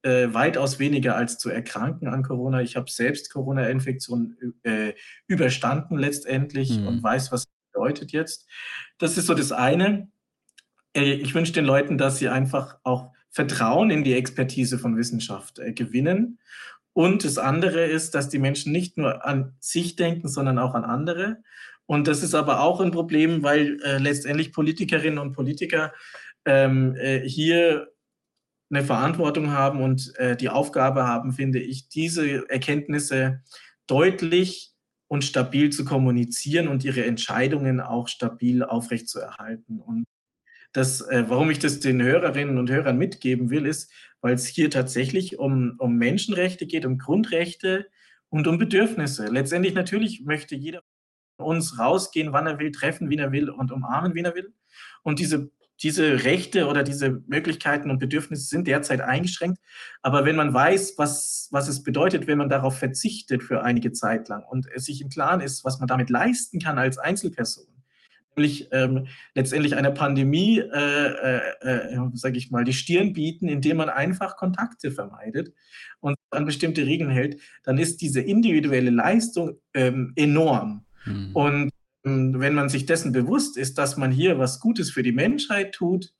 äh, 0.05 0.33
weitaus 0.33 0.79
weniger 0.79 1.15
als 1.15 1.37
zu 1.37 1.49
erkranken 1.49 2.07
an 2.07 2.23
Corona. 2.23 2.61
Ich 2.61 2.75
habe 2.75 2.89
selbst 2.89 3.31
Corona-Infektion 3.31 4.55
äh, 4.63 4.93
überstanden 5.27 5.97
letztendlich 5.97 6.77
mhm. 6.77 6.87
und 6.87 7.03
weiß, 7.03 7.31
was 7.31 7.45
das 7.45 7.53
bedeutet 7.73 8.11
jetzt. 8.11 8.47
Das 8.97 9.17
ist 9.17 9.25
so 9.27 9.33
das 9.33 9.51
eine. 9.51 10.09
Äh, 10.95 11.13
ich 11.13 11.33
wünsche 11.33 11.53
den 11.53 11.65
Leuten, 11.65 11.97
dass 11.97 12.19
sie 12.19 12.29
einfach 12.29 12.77
auch 12.83 13.11
Vertrauen 13.29 13.89
in 13.89 14.03
die 14.03 14.13
Expertise 14.13 14.79
von 14.79 14.95
Wissenschaft 14.95 15.59
äh, 15.59 15.73
gewinnen 15.73 16.39
und 16.95 17.25
das 17.25 17.37
andere 17.37 17.83
ist, 17.83 18.15
dass 18.15 18.29
die 18.29 18.39
Menschen 18.39 18.71
nicht 18.71 18.97
nur 18.97 19.25
an 19.25 19.53
sich 19.59 19.97
denken, 19.97 20.29
sondern 20.29 20.57
auch 20.57 20.75
an 20.75 20.85
andere. 20.85 21.43
Und 21.85 22.07
das 22.07 22.23
ist 22.23 22.33
aber 22.33 22.61
auch 22.61 22.79
ein 22.79 22.91
Problem, 22.91 23.43
weil 23.43 23.81
äh, 23.83 23.97
letztendlich 23.97 24.53
Politikerinnen 24.53 25.19
und 25.19 25.33
Politiker 25.33 25.91
ähm, 26.45 26.95
äh, 26.95 27.19
hier 27.19 27.89
eine 28.69 28.83
Verantwortung 28.83 29.51
haben 29.51 29.81
und 29.81 30.13
äh, 30.17 30.35
die 30.35 30.49
Aufgabe 30.49 31.07
haben, 31.07 31.31
finde 31.31 31.59
ich, 31.59 31.89
diese 31.89 32.49
Erkenntnisse 32.49 33.41
deutlich 33.87 34.73
und 35.07 35.23
stabil 35.23 35.69
zu 35.69 35.85
kommunizieren 35.85 36.67
und 36.67 36.83
ihre 36.83 37.05
Entscheidungen 37.05 37.79
auch 37.79 38.07
stabil 38.07 38.63
aufrechtzuerhalten. 38.63 39.79
Und 39.79 40.05
das, 40.73 41.01
äh, 41.01 41.25
warum 41.27 41.51
ich 41.51 41.59
das 41.59 41.79
den 41.79 42.01
Hörerinnen 42.01 42.57
und 42.57 42.69
Hörern 42.69 42.97
mitgeben 42.97 43.49
will, 43.49 43.65
ist, 43.65 43.91
weil 44.21 44.33
es 44.33 44.47
hier 44.47 44.69
tatsächlich 44.69 45.37
um, 45.37 45.75
um 45.77 45.95
Menschenrechte 45.97 46.65
geht, 46.65 46.85
um 46.85 46.97
Grundrechte 46.97 47.87
und 48.29 48.47
um 48.47 48.57
Bedürfnisse. 48.57 49.27
Letztendlich 49.27 49.75
natürlich 49.75 50.25
möchte 50.25 50.55
jeder 50.55 50.81
von 51.37 51.45
uns 51.45 51.77
rausgehen, 51.77 52.33
wann 52.33 52.47
er 52.47 52.59
will, 52.59 52.71
treffen, 52.71 53.09
wie 53.09 53.17
er 53.17 53.31
will 53.31 53.49
und 53.49 53.71
umarmen, 53.71 54.15
wie 54.15 54.21
er 54.21 54.35
will. 54.35 54.53
Und 55.03 55.19
diese, 55.19 55.51
diese 55.83 56.23
Rechte 56.23 56.67
oder 56.67 56.83
diese 56.83 57.21
Möglichkeiten 57.27 57.89
und 57.89 57.99
Bedürfnisse 57.99 58.45
sind 58.45 58.67
derzeit 58.67 59.01
eingeschränkt. 59.01 59.59
Aber 60.01 60.25
wenn 60.25 60.35
man 60.35 60.53
weiß, 60.53 60.95
was, 60.97 61.49
was 61.51 61.67
es 61.67 61.83
bedeutet, 61.83 62.27
wenn 62.27 62.37
man 62.37 62.49
darauf 62.49 62.77
verzichtet 62.77 63.43
für 63.43 63.63
einige 63.63 63.91
Zeit 63.91 64.29
lang 64.29 64.43
und 64.43 64.67
es 64.73 64.85
sich 64.85 65.01
im 65.01 65.09
Klaren 65.09 65.41
ist, 65.41 65.65
was 65.65 65.79
man 65.79 65.87
damit 65.87 66.09
leisten 66.09 66.59
kann 66.59 66.77
als 66.77 66.97
Einzelperson, 66.97 67.65
nämlich 68.35 68.69
ähm, 68.71 69.07
letztendlich 69.33 69.75
einer 69.75 69.91
Pandemie, 69.91 70.59
äh, 70.59 71.39
äh, 71.41 71.41
äh 71.61 72.09
sage 72.13 72.37
ich 72.37 72.51
mal, 72.51 72.63
die 72.63 72.73
Stirn 72.73 73.13
bieten, 73.13 73.47
indem 73.47 73.77
man 73.77 73.89
einfach 73.89 74.37
Kontakte 74.37 74.91
vermeidet 74.91 75.53
und 75.99 76.15
an 76.31 76.45
bestimmte 76.45 76.85
Regeln 76.85 77.09
hält, 77.09 77.41
dann 77.63 77.77
ist 77.77 78.01
diese 78.01 78.21
individuelle 78.21 78.91
Leistung 78.91 79.59
ähm, 79.73 80.13
enorm. 80.15 80.85
Mhm. 81.05 81.31
Und 81.33 81.69
wenn 82.05 82.53
man 82.53 82.69
sich 82.69 82.85
dessen 82.85 83.11
bewusst 83.11 83.57
ist, 83.57 83.77
dass 83.77 83.97
man 83.97 84.11
hier 84.11 84.37
was 84.37 84.59
Gutes 84.59 84.91
für 84.91 85.03
die 85.03 85.11
Menschheit 85.11 85.73
tut 85.73 86.13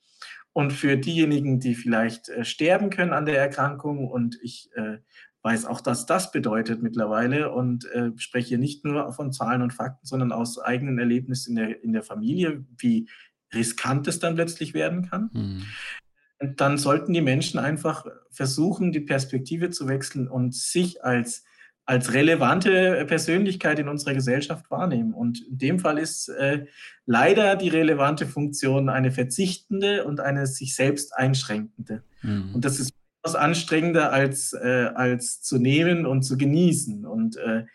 und 0.51 0.73
für 0.73 0.97
diejenigen, 0.97 1.59
die 1.59 1.75
vielleicht 1.75 2.29
äh, 2.29 2.43
sterben 2.43 2.89
können 2.89 3.13
an 3.13 3.25
der 3.25 3.37
Erkrankung, 3.37 4.07
und 4.07 4.39
ich 4.41 4.69
äh, 4.75 4.97
weiß 5.43 5.65
auch, 5.65 5.81
dass 5.81 6.07
das 6.07 6.31
bedeutet 6.31 6.81
mittlerweile 6.81 7.51
und 7.51 7.85
äh, 7.91 8.11
spreche 8.17 8.57
nicht 8.57 8.83
nur 8.83 9.13
von 9.13 9.31
Zahlen 9.31 9.61
und 9.61 9.73
Fakten, 9.73 10.07
sondern 10.07 10.31
aus 10.31 10.57
eigenen 10.57 10.97
Erlebnissen 10.97 11.51
in 11.51 11.67
der, 11.67 11.83
in 11.83 11.93
der 11.93 12.03
Familie, 12.03 12.65
wie 12.77 13.07
riskant 13.53 14.07
es 14.07 14.19
dann 14.19 14.35
plötzlich 14.35 14.73
werden 14.73 15.07
kann. 15.07 15.29
Mhm. 15.33 15.63
Dann 16.55 16.77
sollten 16.77 17.13
die 17.13 17.21
Menschen 17.21 17.59
einfach 17.59 18.07
versuchen, 18.31 18.91
die 18.91 19.01
Perspektive 19.01 19.69
zu 19.69 19.87
wechseln 19.87 20.27
und 20.27 20.55
sich 20.55 21.03
als, 21.03 21.43
als 21.85 22.13
relevante 22.13 23.05
Persönlichkeit 23.05 23.77
in 23.77 23.87
unserer 23.87 24.15
Gesellschaft 24.15 24.69
wahrnehmen. 24.71 25.13
Und 25.13 25.45
in 25.47 25.57
dem 25.57 25.79
Fall 25.79 25.99
ist 25.99 26.29
äh, 26.29 26.65
leider 27.05 27.55
die 27.55 27.69
relevante 27.69 28.25
Funktion 28.25 28.89
eine 28.89 29.11
verzichtende 29.11 30.03
und 30.03 30.19
eine 30.19 30.47
sich 30.47 30.75
selbst 30.75 31.15
einschränkende. 31.15 32.03
Mhm. 32.23 32.55
Und 32.55 32.65
das 32.65 32.79
ist 32.79 32.91
was 33.21 33.35
anstrengender 33.35 34.11
als, 34.11 34.53
äh, 34.53 34.89
als 34.95 35.41
zu 35.41 35.59
nehmen 35.59 36.05
und 36.05 36.23
zu 36.23 36.37
genießen. 36.37 37.05
Und 37.05 37.37
äh, 37.37 37.65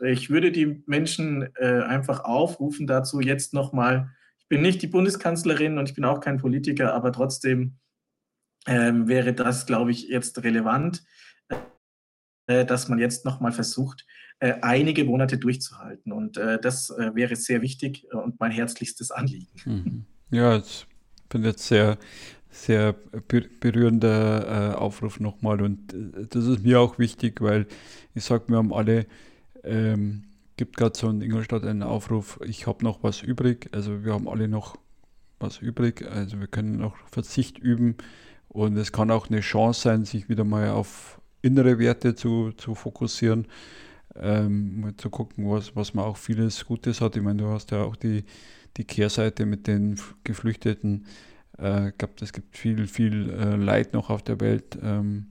ich 0.00 0.30
würde 0.30 0.50
die 0.50 0.82
Menschen 0.86 1.48
äh, 1.56 1.82
einfach 1.82 2.24
aufrufen 2.24 2.88
dazu, 2.88 3.20
jetzt 3.20 3.54
nochmal, 3.54 4.10
ich 4.38 4.48
bin 4.48 4.62
nicht 4.62 4.82
die 4.82 4.88
Bundeskanzlerin 4.88 5.78
und 5.78 5.88
ich 5.88 5.94
bin 5.94 6.04
auch 6.04 6.20
kein 6.20 6.38
Politiker, 6.38 6.94
aber 6.94 7.12
trotzdem 7.12 7.78
ähm, 8.66 9.08
wäre 9.08 9.32
das, 9.32 9.66
glaube 9.66 9.92
ich, 9.92 10.08
jetzt 10.08 10.42
relevant, 10.42 10.98
äh, 10.98 11.02
dass 12.46 12.88
man 12.88 12.98
jetzt 12.98 13.24
nochmal 13.24 13.52
versucht, 13.52 14.04
äh, 14.40 14.54
einige 14.60 15.04
Monate 15.04 15.38
durchzuhalten. 15.38 16.10
Und 16.10 16.36
äh, 16.36 16.58
das 16.60 16.90
wäre 16.90 17.36
sehr 17.36 17.62
wichtig 17.62 18.06
und 18.12 18.40
mein 18.40 18.50
herzlichstes 18.50 19.12
Anliegen. 19.12 19.46
Mhm. 19.64 20.04
Ja, 20.32 20.56
ich 20.56 20.86
bin 21.28 21.44
jetzt 21.44 21.66
sehr, 21.66 21.98
sehr 22.50 22.94
berührender 23.28 24.72
äh, 24.72 24.74
Aufruf 24.74 25.20
nochmal 25.20 25.62
und 25.62 25.94
äh, 25.94 26.26
das 26.28 26.46
ist 26.46 26.62
mir 26.62 26.80
auch 26.80 26.98
wichtig, 26.98 27.40
weil 27.40 27.66
ich 28.14 28.24
sage, 28.24 28.44
wir 28.48 28.56
haben 28.56 28.72
alle, 28.72 29.06
ähm, 29.62 30.24
gibt 30.56 30.76
gerade 30.76 30.98
so 30.98 31.08
in 31.08 31.22
Ingolstadt 31.22 31.64
einen 31.64 31.82
Aufruf, 31.82 32.40
ich 32.44 32.66
habe 32.66 32.84
noch 32.84 33.02
was 33.02 33.22
übrig, 33.22 33.70
also 33.72 34.04
wir 34.04 34.12
haben 34.12 34.28
alle 34.28 34.48
noch 34.48 34.76
was 35.38 35.58
übrig, 35.58 36.04
also 36.10 36.40
wir 36.40 36.46
können 36.46 36.78
noch 36.78 36.96
Verzicht 37.10 37.58
üben 37.58 37.96
und 38.48 38.76
es 38.76 38.92
kann 38.92 39.10
auch 39.10 39.30
eine 39.30 39.40
Chance 39.40 39.80
sein, 39.80 40.04
sich 40.04 40.28
wieder 40.28 40.44
mal 40.44 40.70
auf 40.70 41.21
innere 41.42 41.78
Werte 41.78 42.14
zu, 42.14 42.52
zu 42.52 42.74
fokussieren, 42.74 43.46
ähm, 44.16 44.94
zu 44.96 45.10
gucken, 45.10 45.50
was, 45.50 45.74
was 45.76 45.94
man 45.94 46.04
auch 46.04 46.16
vieles 46.16 46.64
Gutes 46.64 47.00
hat. 47.00 47.16
Ich 47.16 47.22
meine, 47.22 47.42
du 47.42 47.48
hast 47.48 47.70
ja 47.70 47.82
auch 47.82 47.96
die, 47.96 48.24
die 48.76 48.84
Kehrseite 48.84 49.44
mit 49.46 49.66
den 49.66 49.98
Geflüchteten, 50.24 51.06
äh, 51.58 51.88
ich 51.88 51.98
glaube, 51.98 52.14
es 52.20 52.32
gibt 52.32 52.56
viel, 52.56 52.86
viel 52.86 53.30
äh, 53.30 53.56
Leid 53.56 53.92
noch 53.92 54.10
auf 54.10 54.22
der 54.22 54.40
Welt. 54.40 54.78
Ähm. 54.82 55.26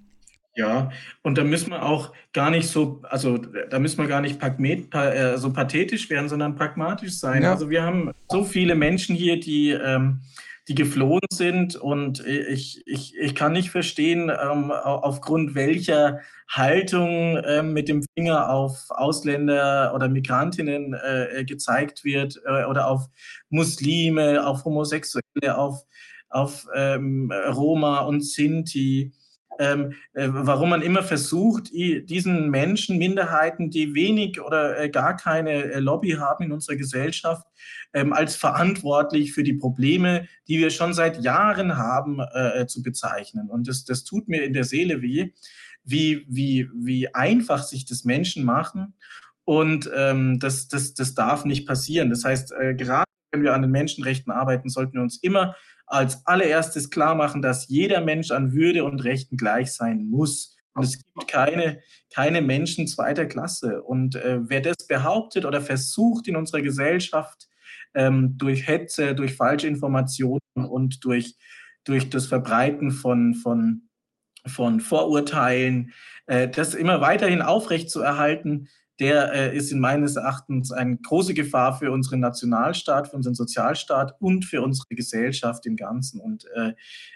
Ja, 0.56 0.92
und 1.22 1.38
da 1.38 1.44
müssen 1.44 1.72
wir 1.72 1.84
auch 1.84 2.12
gar 2.34 2.52
nicht 2.52 2.68
so, 2.68 3.02
also 3.04 3.38
da 3.38 3.80
müssen 3.80 4.00
wir 4.00 4.08
gar 4.08 4.22
nicht 4.22 4.40
pagmet, 4.40 4.94
äh, 4.94 5.38
so 5.38 5.54
pathetisch 5.54 6.10
werden, 6.10 6.28
sondern 6.28 6.56
pragmatisch 6.56 7.14
sein. 7.14 7.44
Ja. 7.44 7.52
Also 7.52 7.70
wir 7.70 7.84
haben 7.84 8.12
so 8.30 8.44
viele 8.44 8.76
Menschen 8.76 9.16
hier, 9.16 9.40
die, 9.40 9.70
ähm, 9.70 10.20
die 10.68 10.76
geflohen 10.76 11.22
sind 11.32 11.76
und 11.76 12.26
ich, 12.26 12.84
ich, 12.86 13.18
ich 13.18 13.36
kann 13.36 13.54
nicht 13.54 13.72
verstehen, 13.72 14.30
ähm, 14.30 14.72
aufgrund 14.72 15.56
welcher 15.56 16.20
Haltung 16.48 17.42
ähm, 17.46 17.74
mit 17.74 17.90
dem 17.90 18.04
Finger 18.16 18.50
auf 18.50 18.86
Ausländer 18.90 19.94
oder 19.96 20.08
Migrantinnen 20.08 20.94
äh, 20.94 21.44
gezeigt 21.46 22.04
wird 22.04 22.40
äh, 22.46 22.66
oder 22.66 22.88
auf 22.88 23.08
Muslime, 23.50 24.46
auf 24.46 24.64
Homosexuelle, 24.66 25.58
auf 25.58 25.84
auf 26.32 26.66
ähm, 26.74 27.32
Roma 27.32 28.00
und 28.00 28.22
Sinti. 28.22 29.12
Ähm, 29.60 29.94
äh, 30.14 30.28
warum 30.30 30.70
man 30.70 30.82
immer 30.82 31.04
versucht, 31.04 31.72
diesen 31.72 32.50
Menschen, 32.50 32.98
Minderheiten, 32.98 33.70
die 33.70 33.94
wenig 33.94 34.42
oder 34.42 34.80
äh, 34.80 34.90
gar 34.90 35.16
keine 35.18 35.52
äh, 35.52 35.80
Lobby 35.80 36.12
haben 36.12 36.46
in 36.46 36.52
unserer 36.52 36.78
Gesellschaft, 36.78 37.46
ähm, 37.94 38.14
als 38.14 38.36
verantwortlich 38.36 39.34
für 39.34 39.44
die 39.44 39.54
Probleme, 39.54 40.28
die 40.48 40.60
wir 40.60 40.70
schon 40.70 40.94
seit 40.94 41.22
Jahren 41.24 41.78
haben, 41.78 42.20
äh, 42.20 42.66
zu 42.66 42.82
bezeichnen. 42.82 43.50
Und 43.50 43.68
das, 43.68 43.84
das 43.84 44.04
tut 44.04 44.28
mir 44.28 44.44
in 44.44 44.54
der 44.54 44.64
Seele 44.64 45.02
weh, 45.02 45.32
wie, 45.84 46.26
wie, 46.30 46.70
wie 46.74 47.14
einfach 47.14 47.64
sich 47.64 47.86
das 47.86 48.06
Menschen 48.06 48.46
machen. 48.46 48.94
Und 49.44 49.90
ähm, 49.96 50.40
das, 50.40 50.68
das, 50.68 50.94
das 50.94 51.14
darf 51.14 51.46
nicht 51.46 51.68
passieren. 51.68 52.10
Das 52.10 52.24
heißt, 52.24 52.54
äh, 52.54 52.74
gerade 52.76 53.06
wenn 53.32 53.44
wir 53.44 53.54
an 53.54 53.62
den 53.62 53.72
Menschenrechten 53.72 54.32
arbeiten, 54.32 54.70
sollten 54.70 54.94
wir 54.94 55.02
uns 55.02 55.18
immer 55.18 55.56
als 55.92 56.26
allererstes 56.26 56.90
klar 56.90 57.16
machen, 57.16 57.42
dass 57.42 57.68
jeder 57.68 58.02
Mensch 58.02 58.32
an 58.32 58.54
Würde 58.54 58.84
und 58.86 59.04
Rechten 59.04 59.38
gleich 59.38 59.74
sein 59.74 60.06
muss. 60.10 60.56
Und 60.74 60.84
es 60.84 60.98
gibt 60.98 61.28
keine, 61.28 61.82
keine 62.14 62.42
Menschen 62.42 62.88
zweiter 62.88 63.26
Klasse. 63.26 63.84
Und 63.84 64.16
äh, 64.16 64.40
wer 64.42 64.62
das 64.62 64.88
behauptet 64.88 65.46
oder 65.46 65.60
versucht 65.62 66.28
in 66.28 66.38
unserer 66.38 66.62
Gesellschaft 66.62 67.50
ähm, 67.94 68.38
durch 68.38 68.68
Hetze, 68.68 69.14
durch 69.16 69.36
falsche 69.36 69.68
Informationen 69.68 70.40
und 70.54 71.04
durch, 71.04 71.36
durch 71.84 72.10
das 72.10 72.28
Verbreiten 72.28 72.92
von, 72.92 73.36
von, 73.36 73.90
von 74.48 74.80
Vorurteilen, 74.80 75.92
äh, 76.28 76.48
das 76.48 76.74
immer 76.74 77.02
weiterhin 77.02 77.42
aufrechtzuerhalten, 77.42 78.70
der 79.02 79.34
äh, 79.34 79.58
ist 79.58 79.72
in 79.72 79.80
meines 79.80 80.16
Erachtens 80.16 80.72
eine 80.72 80.96
große 80.96 81.34
Gefahr 81.34 81.78
für 81.78 81.92
unseren 81.92 82.20
Nationalstaat, 82.20 83.08
für 83.08 83.16
unseren 83.16 83.34
Sozialstaat 83.34 84.16
und 84.22 84.46
für 84.46 84.62
unsere 84.62 84.96
Gesellschaft 84.96 85.66
im 85.66 85.76
Ganzen. 85.76 86.22
Und 86.22 86.46
äh, 86.56 86.74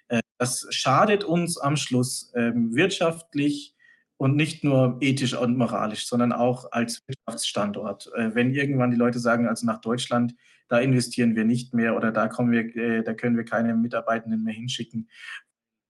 äh, 0.07 0.21
das 0.39 0.65
schadet 0.71 1.23
uns 1.23 1.59
am 1.59 1.77
Schluss 1.77 2.33
ähm, 2.35 2.75
wirtschaftlich 2.75 3.75
und 4.17 4.35
nicht 4.35 4.63
nur 4.63 4.97
ethisch 4.99 5.35
und 5.35 5.57
moralisch, 5.57 6.07
sondern 6.07 6.31
auch 6.31 6.71
als 6.71 7.03
Wirtschaftsstandort. 7.05 8.11
Äh, 8.15 8.33
wenn 8.33 8.51
irgendwann 8.51 8.89
die 8.89 8.97
Leute 8.97 9.19
sagen, 9.19 9.47
also 9.47 9.67
nach 9.67 9.79
Deutschland, 9.79 10.33
da 10.67 10.79
investieren 10.79 11.35
wir 11.35 11.45
nicht 11.45 11.75
mehr 11.75 11.95
oder 11.95 12.11
da 12.11 12.27
kommen 12.27 12.51
wir, 12.51 12.75
äh, 12.75 13.03
da 13.03 13.13
können 13.13 13.37
wir 13.37 13.45
keine 13.45 13.75
Mitarbeitenden 13.75 14.43
mehr 14.43 14.55
hinschicken, 14.55 15.07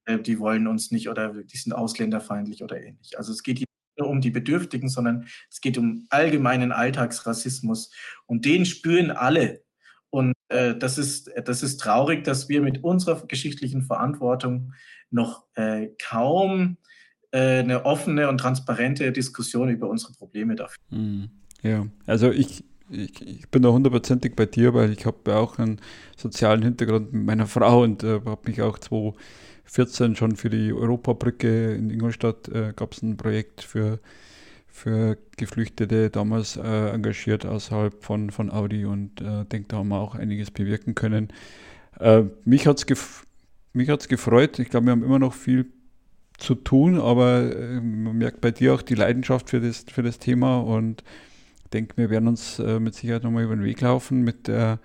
äh, 0.03 0.19
die 0.19 0.39
wollen 0.39 0.67
uns 0.67 0.91
nicht 0.91 1.07
oder 1.07 1.33
die 1.33 1.57
sind 1.57 1.71
ausländerfeindlich 1.71 2.63
oder 2.63 2.83
ähnlich. 2.83 3.17
Also 3.17 3.31
es 3.31 3.43
geht 3.43 3.59
hier 3.59 3.65
um 4.03 4.21
die 4.21 4.31
Bedürftigen, 4.31 4.89
sondern 4.89 5.27
es 5.49 5.61
geht 5.61 5.77
um 5.77 6.05
allgemeinen 6.09 6.71
Alltagsrassismus. 6.71 7.91
Und 8.25 8.45
den 8.45 8.65
spüren 8.65 9.11
alle. 9.11 9.61
Und 10.09 10.33
äh, 10.49 10.75
das, 10.75 10.97
ist, 10.97 11.29
das 11.45 11.63
ist 11.63 11.77
traurig, 11.77 12.23
dass 12.23 12.47
wir 12.49 12.61
mit 12.61 12.83
unserer 12.83 13.25
geschichtlichen 13.27 13.81
Verantwortung 13.81 14.73
noch 15.09 15.45
äh, 15.55 15.89
kaum 16.01 16.77
äh, 17.31 17.59
eine 17.59 17.85
offene 17.85 18.29
und 18.29 18.37
transparente 18.37 19.11
Diskussion 19.11 19.69
über 19.69 19.89
unsere 19.89 20.13
Probleme 20.13 20.55
dafür. 20.55 20.77
Hm, 20.89 21.29
ja, 21.61 21.85
also 22.05 22.31
ich, 22.31 22.63
ich, 22.89 23.21
ich, 23.21 23.49
bin 23.49 23.61
da 23.61 23.69
hundertprozentig 23.69 24.35
bei 24.35 24.45
dir, 24.45 24.73
weil 24.73 24.91
ich 24.91 25.05
habe 25.05 25.17
ja 25.27 25.37
auch 25.37 25.57
einen 25.57 25.81
sozialen 26.15 26.61
Hintergrund 26.61 27.11
mit 27.11 27.25
meiner 27.25 27.47
Frau 27.47 27.83
und 27.83 28.03
äh, 28.03 28.21
habe 28.25 28.49
mich 28.49 28.61
auch 28.61 28.77
2014 29.65 30.15
schon 30.15 30.35
für 30.35 30.49
die 30.49 30.73
Europabrücke 30.73 31.73
in 31.73 31.89
Ingolstadt 31.89 32.47
äh, 32.49 32.73
gab 32.75 32.93
es 32.93 33.01
ein 33.01 33.17
Projekt 33.17 33.61
für, 33.61 33.99
für 34.67 35.17
Geflüchtete 35.37 36.09
damals 36.09 36.57
äh, 36.57 36.89
engagiert 36.89 37.45
außerhalb 37.45 38.03
von, 38.03 38.29
von 38.29 38.51
Audi 38.51 38.85
und 38.85 39.21
äh, 39.21 39.45
denke, 39.45 39.67
da 39.69 39.77
haben 39.77 39.89
wir 39.89 39.99
auch 39.99 40.15
einiges 40.15 40.51
bewirken 40.51 40.95
können. 40.95 41.29
Äh, 41.99 42.23
mich 42.45 42.67
hat 42.67 42.77
es 42.79 42.85
gef 42.85 43.25
gefreut. 43.73 44.59
Ich 44.59 44.69
glaube, 44.69 44.85
wir 44.85 44.91
haben 44.91 45.03
immer 45.03 45.19
noch 45.19 45.33
viel 45.33 45.65
zu 46.37 46.55
tun, 46.55 46.99
aber 46.99 47.55
äh, 47.55 47.81
man 47.81 48.17
merkt 48.17 48.41
bei 48.41 48.51
dir 48.51 48.73
auch 48.73 48.81
die 48.81 48.95
Leidenschaft 48.95 49.49
für 49.49 49.59
das, 49.59 49.85
für 49.89 50.03
das 50.03 50.19
Thema 50.19 50.59
und 50.59 51.03
denke, 51.73 51.97
wir 51.97 52.09
werden 52.09 52.27
uns 52.27 52.59
äh, 52.59 52.79
mit 52.79 52.95
Sicherheit 52.95 53.23
nochmal 53.23 53.43
über 53.43 53.55
den 53.55 53.65
Weg 53.65 53.81
laufen 53.81 54.21
mit 54.21 54.47
der 54.47 54.79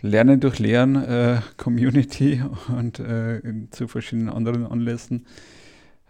Lernen 0.00 0.40
durch 0.40 0.58
Lehren 0.58 0.96
äh, 0.96 1.40
Community 1.56 2.42
und 2.68 3.00
äh, 3.00 3.40
zu 3.70 3.88
verschiedenen 3.88 4.28
anderen 4.28 4.66
Anlässen. 4.66 5.26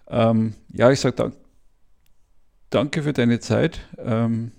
Ähm, 0.08 0.54
ja, 0.72 0.90
ich 0.90 1.00
sage 1.00 1.16
dank, 1.16 1.34
danke 2.70 3.02
für 3.02 3.12
deine 3.12 3.40
Zeit. 3.40 3.80
Ähm, 3.98 4.52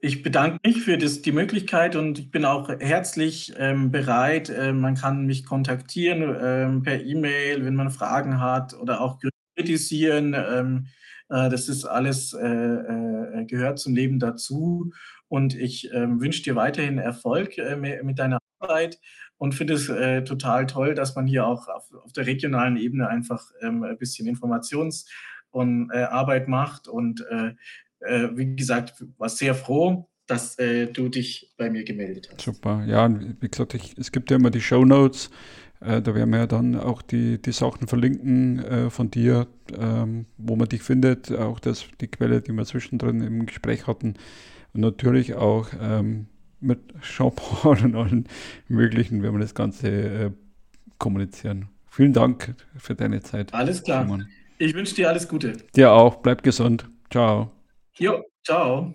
ich 0.00 0.22
bedanke 0.22 0.60
mich 0.64 0.82
für 0.82 0.96
das, 0.96 1.22
die 1.22 1.32
Möglichkeit 1.32 1.96
und 1.96 2.20
ich 2.20 2.30
bin 2.30 2.44
auch 2.44 2.68
herzlich 2.68 3.52
ähm, 3.56 3.90
bereit. 3.90 4.48
Äh, 4.48 4.72
man 4.72 4.94
kann 4.94 5.26
mich 5.26 5.44
kontaktieren 5.44 6.36
ähm, 6.40 6.82
per 6.82 7.02
E-Mail, 7.02 7.64
wenn 7.64 7.74
man 7.74 7.90
Fragen 7.90 8.40
hat 8.40 8.74
oder 8.74 9.00
auch 9.00 9.18
kritisieren. 9.56 10.34
Ähm, 10.34 10.86
äh, 11.28 11.50
das 11.50 11.68
ist 11.68 11.84
alles, 11.84 12.32
äh, 12.32 12.46
äh, 12.46 13.44
gehört 13.46 13.80
zum 13.80 13.94
Leben 13.94 14.20
dazu. 14.20 14.92
Und 15.28 15.54
ich 15.54 15.92
ähm, 15.92 16.20
wünsche 16.20 16.42
dir 16.42 16.56
weiterhin 16.56 16.98
Erfolg 16.98 17.58
äh, 17.58 17.76
mit 17.76 18.18
deiner 18.18 18.38
Arbeit 18.58 18.98
und 19.36 19.54
finde 19.54 19.74
es 19.74 19.88
äh, 19.88 20.24
total 20.24 20.66
toll, 20.66 20.94
dass 20.94 21.14
man 21.14 21.26
hier 21.26 21.46
auch 21.46 21.68
auf, 21.68 21.92
auf 22.02 22.12
der 22.12 22.26
regionalen 22.26 22.76
Ebene 22.76 23.08
einfach 23.08 23.44
ähm, 23.60 23.82
ein 23.84 23.98
bisschen 23.98 24.26
Informations- 24.26 25.06
und 25.50 25.90
äh, 25.92 26.44
macht. 26.46 26.88
Und 26.88 27.24
äh, 27.30 27.54
äh, 28.00 28.30
wie 28.34 28.56
gesagt, 28.56 29.04
war 29.16 29.28
sehr 29.28 29.54
froh, 29.54 30.08
dass 30.26 30.58
äh, 30.58 30.86
du 30.86 31.08
dich 31.08 31.54
bei 31.56 31.70
mir 31.70 31.84
gemeldet 31.84 32.28
hast. 32.30 32.40
Super, 32.40 32.84
ja, 32.86 33.08
wie 33.40 33.48
gesagt, 33.48 33.74
ich, 33.74 33.96
es 33.96 34.12
gibt 34.12 34.30
ja 34.30 34.36
immer 34.36 34.50
die 34.50 34.60
Show 34.60 34.84
Notes. 34.84 35.30
Da 35.80 36.12
werden 36.12 36.30
wir 36.30 36.40
ja 36.40 36.46
dann 36.48 36.74
auch 36.74 37.02
die, 37.02 37.40
die 37.40 37.52
Sachen 37.52 37.86
verlinken 37.86 38.90
von 38.90 39.12
dir, 39.12 39.46
ähm, 39.78 40.26
wo 40.36 40.56
man 40.56 40.68
dich 40.68 40.82
findet, 40.82 41.30
auch 41.30 41.60
das, 41.60 41.84
die 42.00 42.08
Quelle, 42.08 42.40
die 42.40 42.50
wir 42.50 42.64
zwischendrin 42.64 43.20
im 43.20 43.46
Gespräch 43.46 43.86
hatten. 43.86 44.14
Und 44.74 44.80
natürlich 44.80 45.34
auch 45.34 45.68
ähm, 45.80 46.26
mit 46.60 46.80
Jean-Paul 47.02 47.84
und 47.84 47.94
allen 47.94 48.28
möglichen, 48.68 49.22
wenn 49.22 49.32
wir 49.32 49.40
das 49.40 49.54
Ganze 49.54 49.88
äh, 49.88 50.30
kommunizieren. 50.98 51.68
Vielen 51.86 52.12
Dank 52.12 52.54
für 52.76 52.94
deine 52.94 53.22
Zeit. 53.22 53.54
Alles 53.54 53.82
klar. 53.82 54.04
Simon. 54.04 54.28
Ich 54.58 54.74
wünsche 54.74 54.94
dir 54.94 55.08
alles 55.08 55.28
Gute. 55.28 55.52
Dir 55.74 55.92
auch. 55.92 56.16
Bleib 56.16 56.42
gesund. 56.42 56.88
Ciao. 57.10 57.50
Jo, 57.98 58.24
ciao. 58.44 58.94